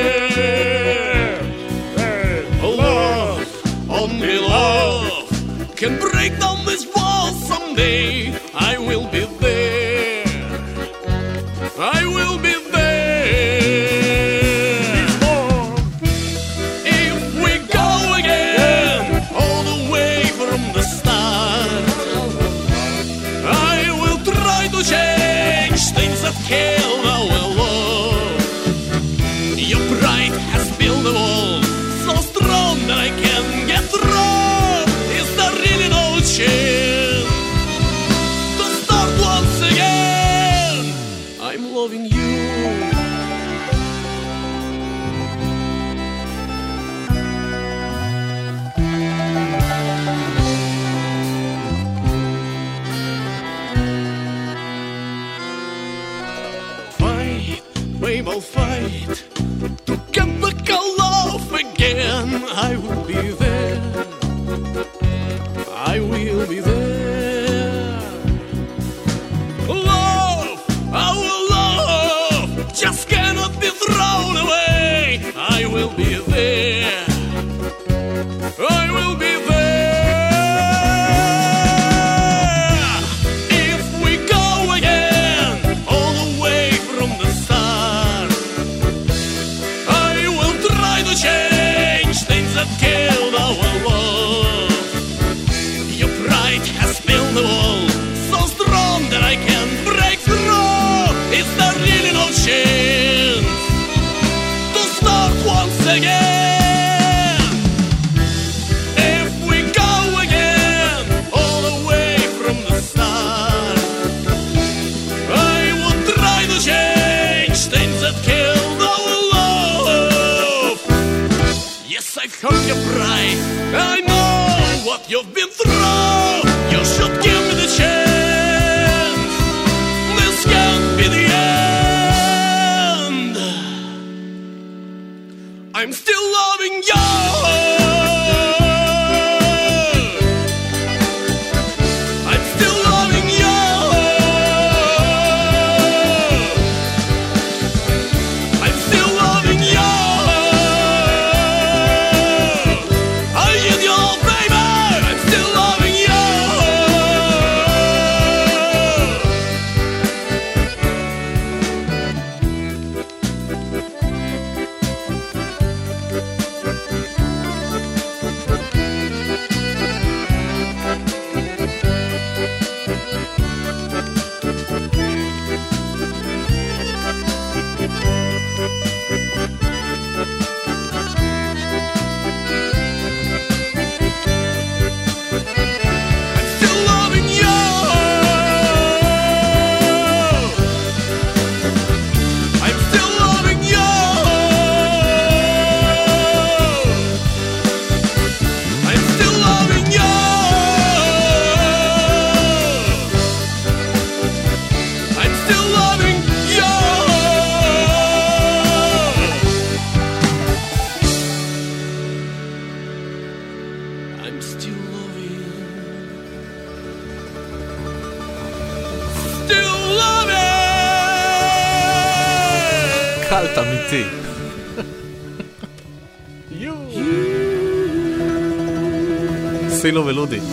Camilo 229.95 230.03
Veluti. 230.03 230.44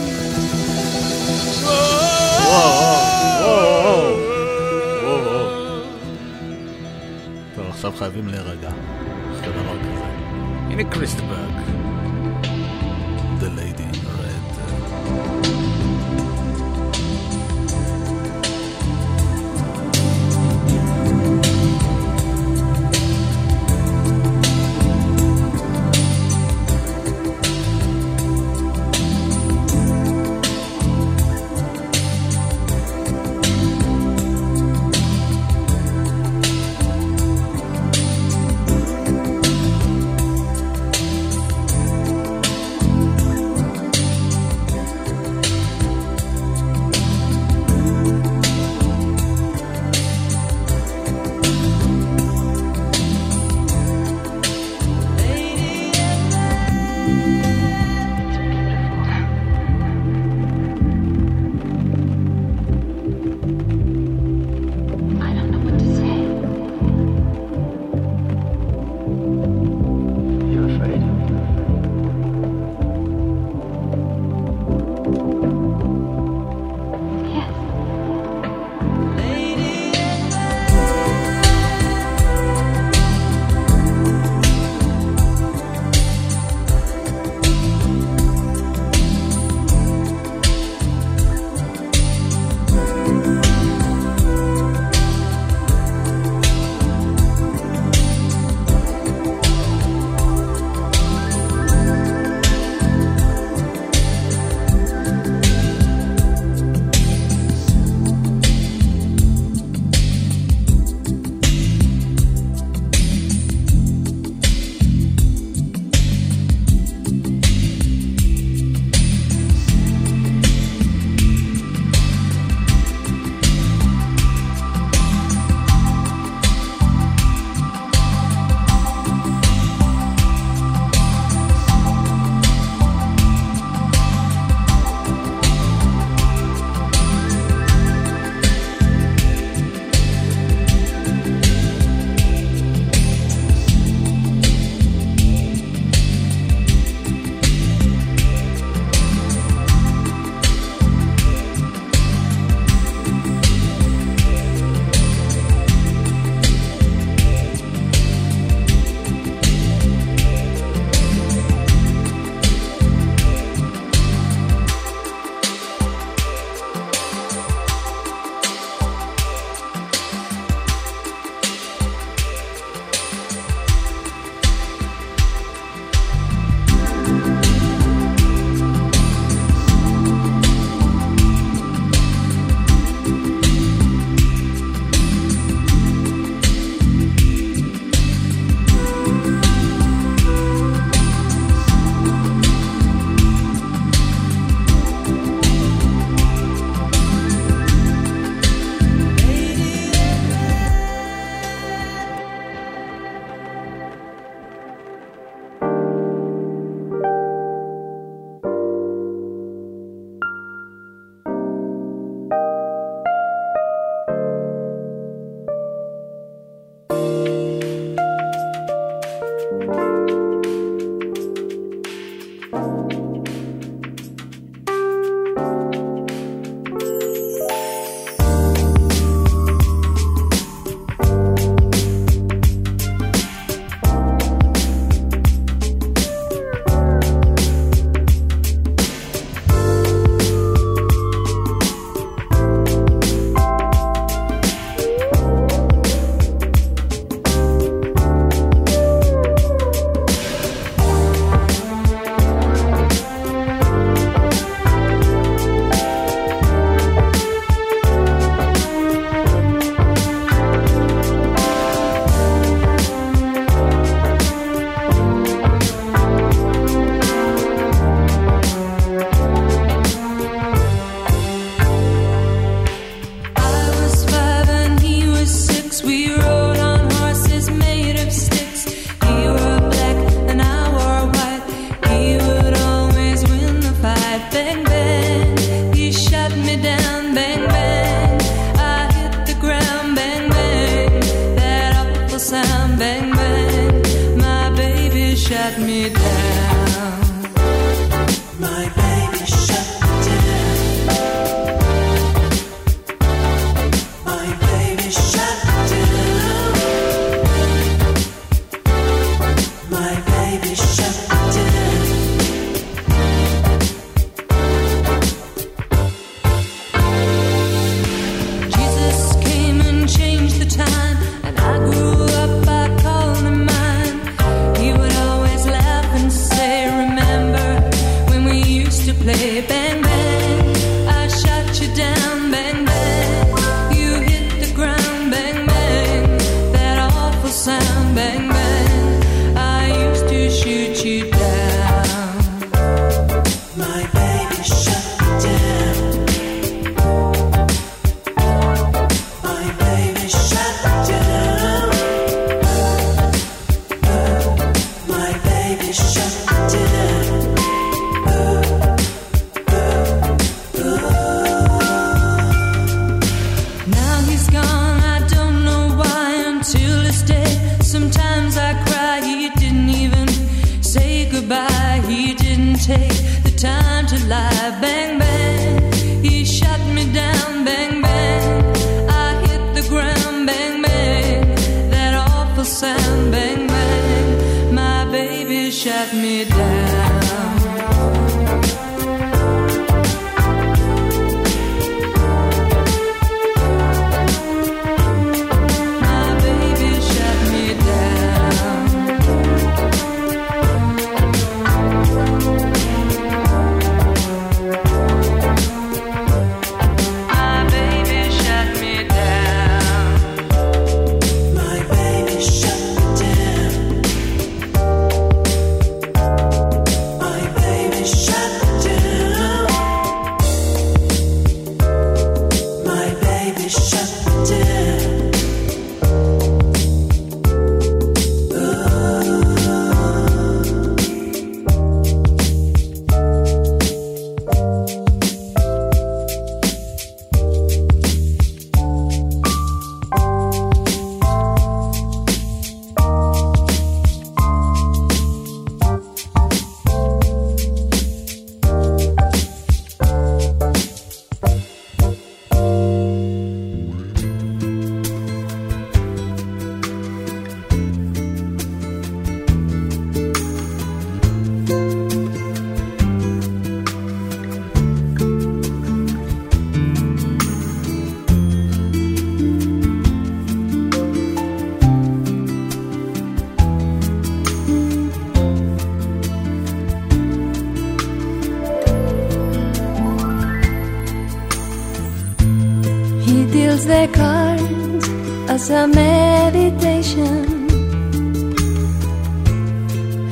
a 485.52 485.66
meditation, 485.68 487.48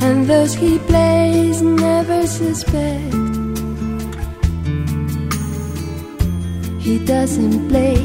and 0.03 0.27
those 0.27 0.53
he 0.53 0.79
plays 0.81 1.63
never 1.63 2.27
suspect. 2.27 3.15
He 6.79 6.99
doesn't 7.07 7.69
play 7.71 7.97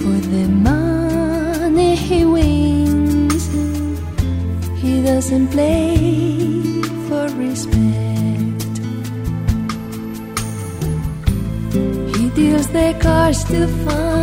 for 0.00 0.18
the 0.34 0.48
money 0.48 1.94
he 1.94 2.24
wins, 2.24 3.44
he 4.82 5.02
doesn't 5.02 5.48
play 5.48 6.82
for 7.06 7.28
respect. 7.44 8.74
He 12.16 12.28
deals 12.30 12.66
the 12.68 12.96
cards 13.00 13.44
to 13.44 13.68
find. 13.84 14.13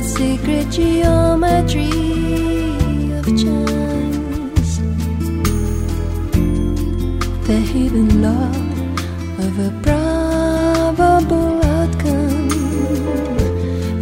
the 0.00 0.06
secret 0.08 0.70
geometry 0.70 1.90
of 3.18 3.26
chance, 3.42 4.78
the 7.46 7.58
hidden 7.72 8.22
law 8.22 8.50
of 9.46 9.58
a 9.58 9.70
probable 9.82 11.62
outcome. 11.76 12.48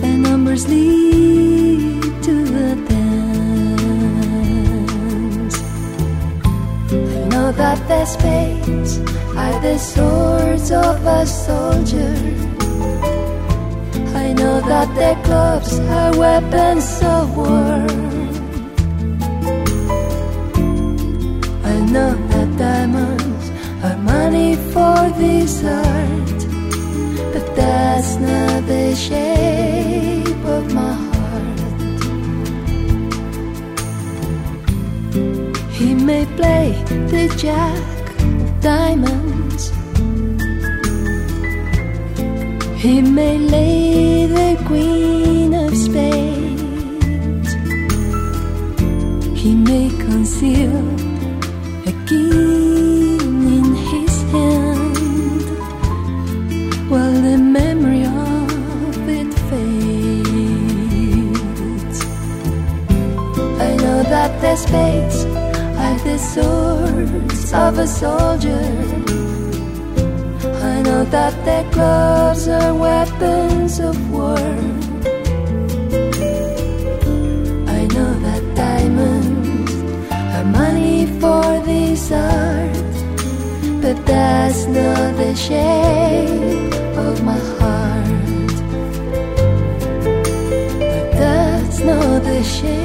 The 0.01 0.13
numbers 0.27 0.69
lead 0.69 2.03
to 2.23 2.35
the 2.45 2.77
dance. 2.89 3.17
I 6.93 7.29
know 7.33 7.51
that 7.51 7.79
the 7.89 8.05
spades 8.05 8.99
are 9.37 9.61
the 9.61 9.79
swords 9.79 10.71
of 10.71 11.05
a 11.05 11.27
soldier 11.27 12.38
that 14.69 14.91
the 14.95 15.13
clubs 15.25 15.73
are 15.81 16.13
weapons 16.19 17.01
of 17.03 17.37
war. 17.39 17.87
I 21.73 21.77
know 21.93 22.13
that 22.33 22.49
diamonds 22.59 23.45
are 23.83 23.97
money 23.97 24.57
for 24.73 24.97
this 25.23 25.65
art, 25.65 26.41
but 27.33 27.47
that's 27.57 28.17
not 28.17 28.67
the 28.67 28.95
shape 28.95 30.45
of 30.45 30.65
my 30.75 30.93
heart. 31.13 31.61
He 35.73 35.95
may 35.95 36.27
play 36.37 36.67
the 37.13 37.25
jack 37.39 37.85
of 38.21 38.61
diamonds. 38.61 39.73
He 42.83 43.01
may 43.01 43.39
lay 43.39 43.88
may 50.41 50.55
conceal 50.55 50.77
a 51.87 51.93
king 52.07 53.43
in 53.59 53.75
his 53.75 54.23
hand 54.33 55.47
while 56.91 57.13
the 57.13 57.39
memory 57.39 58.05
of 58.05 59.09
it 59.09 59.33
fades. 59.49 59.99
I 63.61 63.77
know 63.77 64.03
that 64.03 64.41
the 64.41 64.57
spades 64.57 65.25
are 65.85 65.99
the 66.05 66.19
swords 66.19 67.53
of 67.53 67.79
a 67.79 67.87
soldier. 67.87 68.65
I 70.63 70.83
know 70.83 71.05
that 71.05 71.35
the 71.45 71.65
clubs 71.73 72.49
are 72.49 72.75
weapons 72.75 73.81
of 73.81 74.11
war. 74.11 74.88
Art, 82.13 82.97
but 83.83 83.97
that's 84.07 84.67
not 84.67 85.17
the 85.17 85.35
shape 85.35 86.75
of 86.97 87.23
my 87.23 87.39
heart. 87.59 88.51
But 90.81 91.11
that's 91.13 91.81
not 91.81 92.23
the 92.23 92.43
shape, 92.43 92.79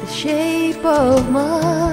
the 0.00 0.06
shape 0.10 0.84
of 0.84 1.30
my 1.30 1.87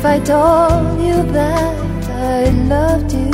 if 0.00 0.06
I 0.06 0.18
told 0.20 0.98
you 1.06 1.22
that 1.34 1.76
I 2.08 2.48
loved 2.74 3.12
you, 3.12 3.32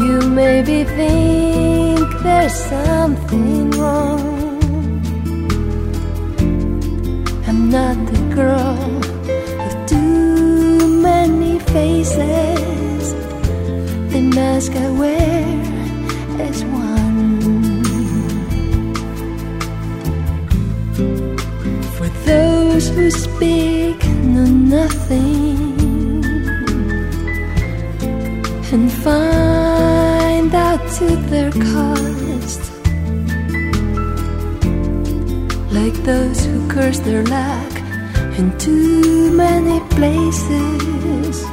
you 0.00 0.20
maybe 0.28 0.84
think 0.84 2.22
there's 2.22 2.54
something 2.54 3.72
wrong. 3.72 4.22
I'm 7.48 7.70
not 7.70 7.96
the 8.12 8.20
girl 8.36 8.78
with 9.64 9.88
too 9.88 11.02
many 11.02 11.58
faces. 11.58 13.04
The 14.12 14.30
mask 14.32 14.76
I 14.76 14.90
wear 14.90 15.53
speak 23.36 24.00
know 24.32 24.50
nothing. 24.78 25.82
And 28.72 28.90
find 29.06 30.52
out 30.54 30.82
to 30.98 31.06
their 31.30 31.52
cost, 31.52 32.62
like 35.78 35.96
those 36.10 36.44
who 36.44 36.68
curse 36.68 36.98
their 37.00 37.24
lack 37.24 37.72
in 38.38 38.46
too 38.58 39.30
many 39.44 39.78
places, 39.96 41.44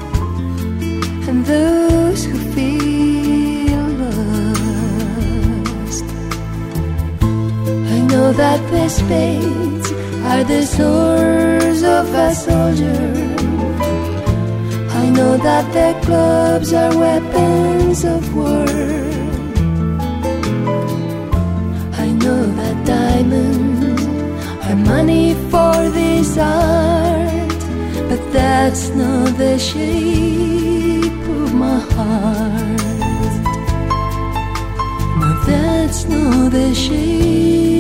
and 1.29 1.45
those 1.45 2.25
who 2.25 2.37
feel 2.55 3.85
lost. 4.03 4.25
I 7.95 7.97
know 8.11 8.27
that 8.33 8.59
the 8.71 8.89
spades 8.89 9.80
are 10.31 10.45
the 10.45 10.65
swords 10.65 11.83
of 11.83 12.05
a 12.25 12.33
soldier. 12.33 13.03
I 15.01 15.03
know 15.15 15.33
that 15.47 15.65
the 15.77 15.89
clubs 16.05 16.69
are 16.81 16.93
weapons 17.05 17.99
of 18.05 18.21
war. 18.33 18.69
I 22.05 22.07
know 22.23 22.41
that 22.59 22.75
diamonds 22.85 24.03
are 24.67 24.79
money 24.93 25.33
for 25.51 25.75
this 25.99 26.37
art, 26.37 27.61
but 28.09 28.21
that's 28.31 28.83
not 29.01 29.37
the 29.37 29.55
shape 29.59 31.23
of 31.39 31.53
my 31.63 31.79
heart. 31.95 32.81
No, 35.19 35.29
that's 35.49 36.01
not 36.05 36.51
the 36.57 36.73
shape, 36.73 37.70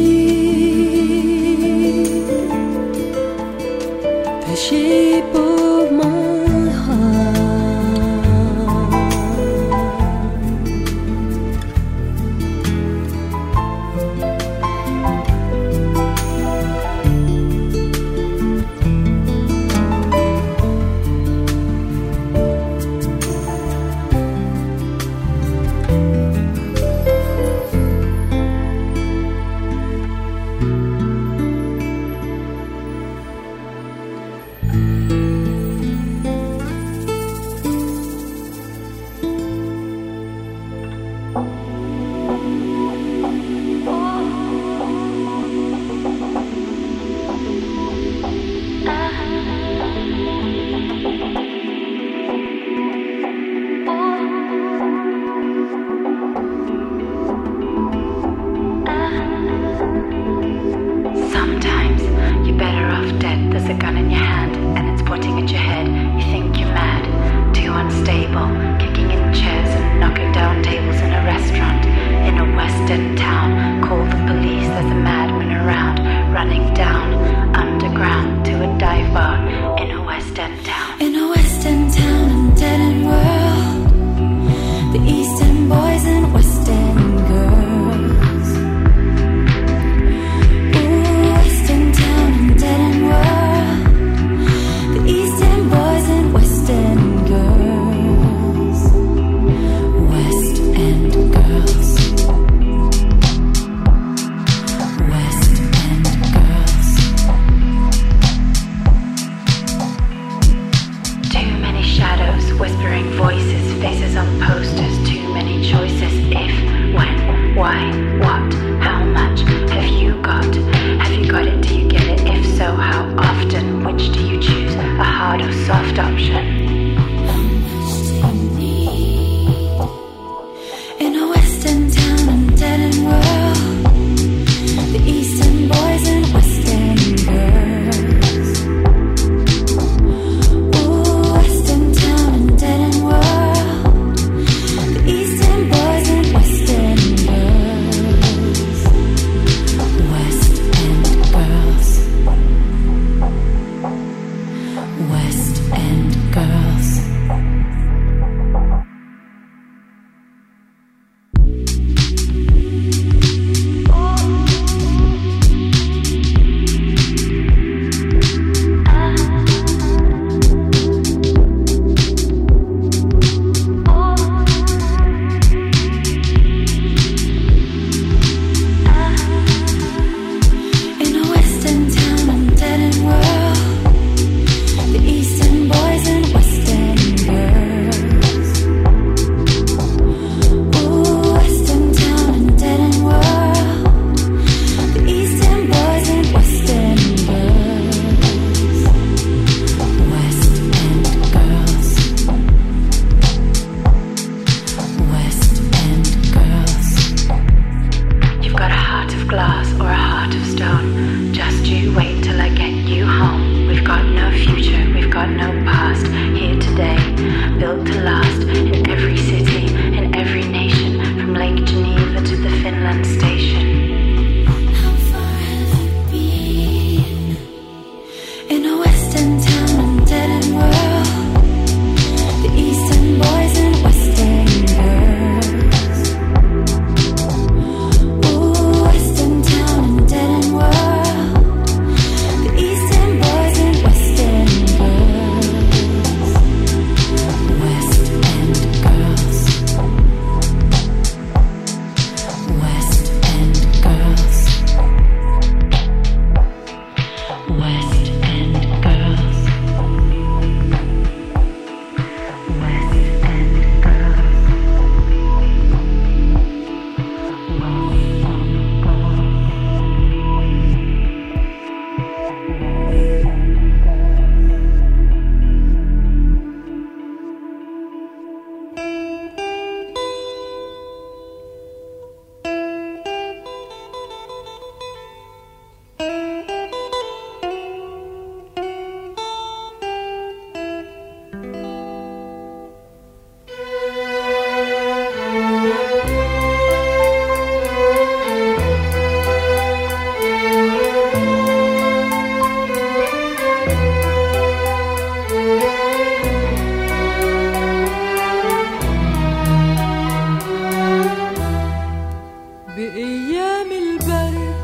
بأيام 312.77 313.71
البرد 313.71 314.55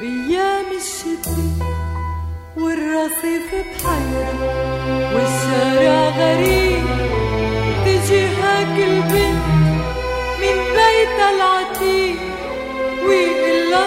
بأيام 0.00 0.64
الشتاء 0.76 1.68
والرصيف 2.56 3.48
بحيرة 3.54 4.34
والشارع 5.14 6.08
غريب 6.08 6.84
تجي 7.84 8.26
هاك 8.26 8.78
البنت 8.78 9.46
من 10.40 10.56
بيتها 10.76 11.30
العتيق 11.30 12.16
ويقول 13.08 13.70
لها 13.70 13.86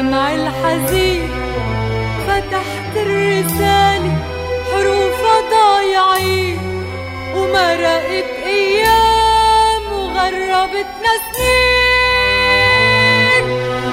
بالدمع 0.00 0.34
الحزين 0.34 1.30
فتحت 2.26 2.96
الرسالة 2.96 4.12
حروفها 4.72 5.40
ضايعين 5.50 6.58
ومرقت 7.36 8.30
أيام 8.46 9.82
وغربتنا 9.92 11.12
سنين 11.32 12.64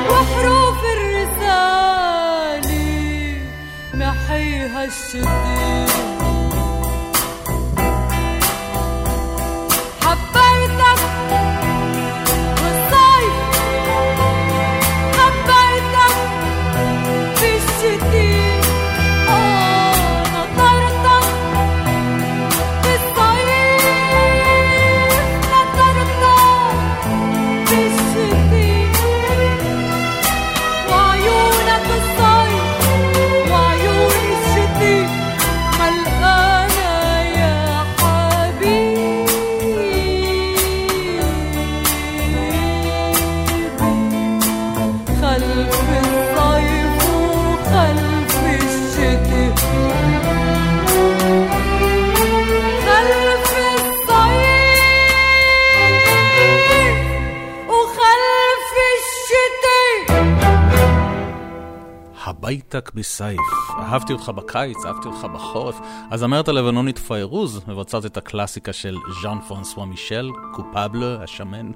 وحروف 0.10 0.82
الرسالة 0.98 2.72
محيها 3.94 4.84
الشتين 4.84 6.17
הבייתק 62.68 62.92
בסייף. 62.94 63.40
אהבתי 63.80 64.14
אותך 64.14 64.30
בקיץ, 64.30 64.86
אהבתי 64.86 65.08
אותך 65.08 65.28
בחורף. 65.34 65.80
הזמרת 66.12 66.48
הלבנונית 66.48 66.98
פיירוז 66.98 67.62
מבצעת 67.68 68.06
את 68.06 68.18
הקלאסיקה 68.18 68.74
של 68.74 68.98
ז'אן 69.22 69.38
פרנסואה 69.48 69.86
מישל, 69.86 70.30
קופבלה, 70.54 71.24
השמן. 71.24 71.72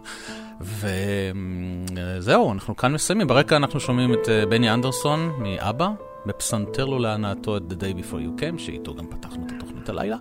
וזהו, 0.62 2.54
אנחנו 2.54 2.76
כאן 2.76 2.94
מסיימים. 2.94 3.28
ברקע 3.28 3.56
אנחנו 3.56 3.80
שומעים 3.80 4.14
את 4.14 4.30
אה, 4.30 4.46
בני 4.46 4.74
אנדרסון 4.74 5.32
מאבא, 5.38 5.90
בפסנתר 6.26 6.86
לו 6.86 7.00
להנאתו 7.00 7.58
את 7.58 7.62
The 7.70 7.74
Day 7.74 7.98
Before 7.98 8.16
You 8.16 8.42
Came, 8.42 8.60
שאיתו 8.60 8.96
גם 8.96 9.06
פתחנו 9.08 9.46
את 9.46 9.52
התוכנית 9.52 9.90
הלילה. 9.90 10.18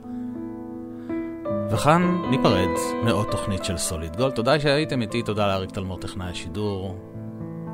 וכאן 1.71 2.23
ניפרד 2.31 2.69
מעוד 3.05 3.27
תוכנית 3.31 3.65
של 3.65 3.77
סוליד 3.77 4.17
גולד. 4.17 4.35
תודה 4.35 4.61
שהייתם 4.61 5.03
איתי, 5.03 5.23
תודה 5.23 5.47
לאריק 5.47 5.71
תלמור 5.71 5.99
טכנאי 5.99 6.31
השידור. 6.31 7.10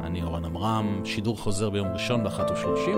אני 0.07 0.23
אורן 0.23 0.45
עמרם, 0.45 1.01
שידור 1.05 1.39
חוזר 1.39 1.71
ביום 1.71 1.89
ראשון 1.93 2.25
ב-13:30. 2.25 2.91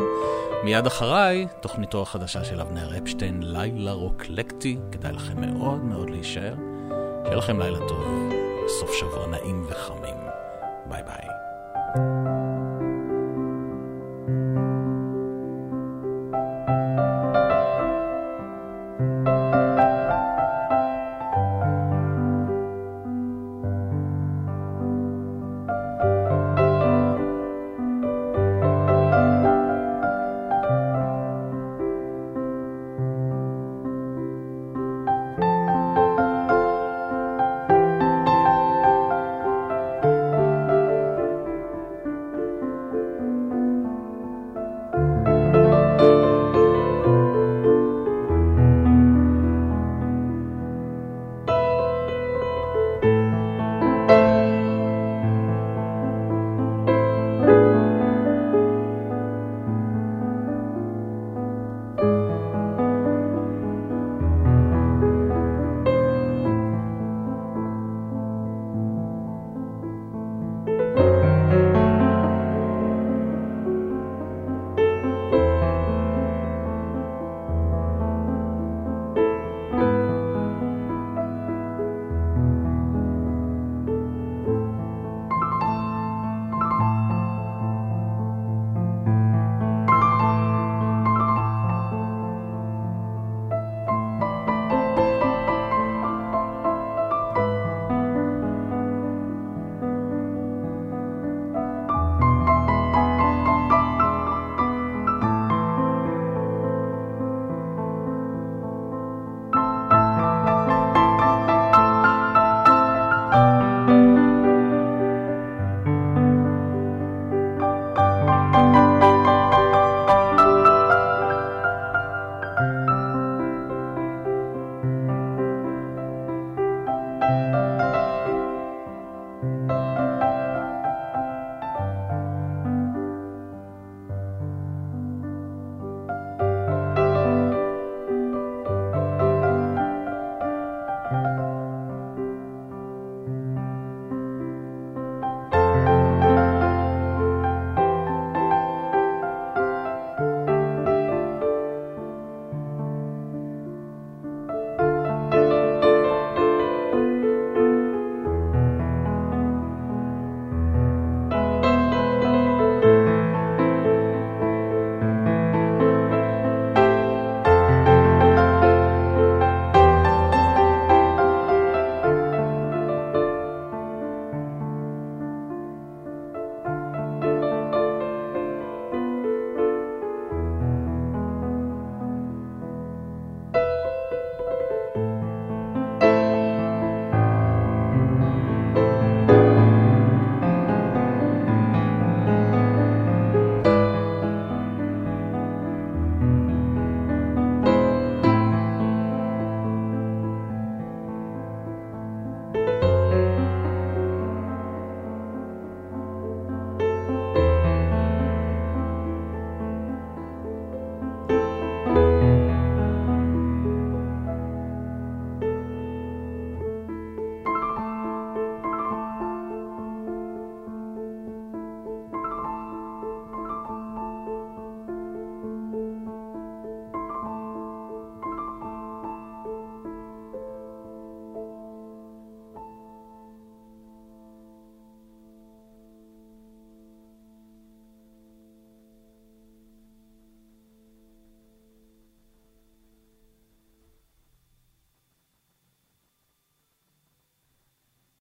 מיד 0.65 0.87
אחריי, 0.87 1.47
תוכניתו 1.61 2.03
החדשה 2.03 2.45
של 2.45 2.61
אבנר 2.61 2.99
אפשטיין, 2.99 3.43
לילה 3.43 3.93
רוקלקטי. 3.93 4.79
כדאי 4.93 5.13
לכם 5.13 5.41
מאוד 5.41 5.85
מאוד 5.85 6.11
להישאר. 6.11 6.55
שיהיה 7.25 7.37
לכם 7.37 7.61
לילה 7.61 7.79
טוב, 7.89 8.05
סוף 8.69 8.93
שבוע 8.93 9.27
נעים 9.27 9.67
וחמים. 9.69 10.17
ביי 10.89 11.03
ביי. 11.03 12.48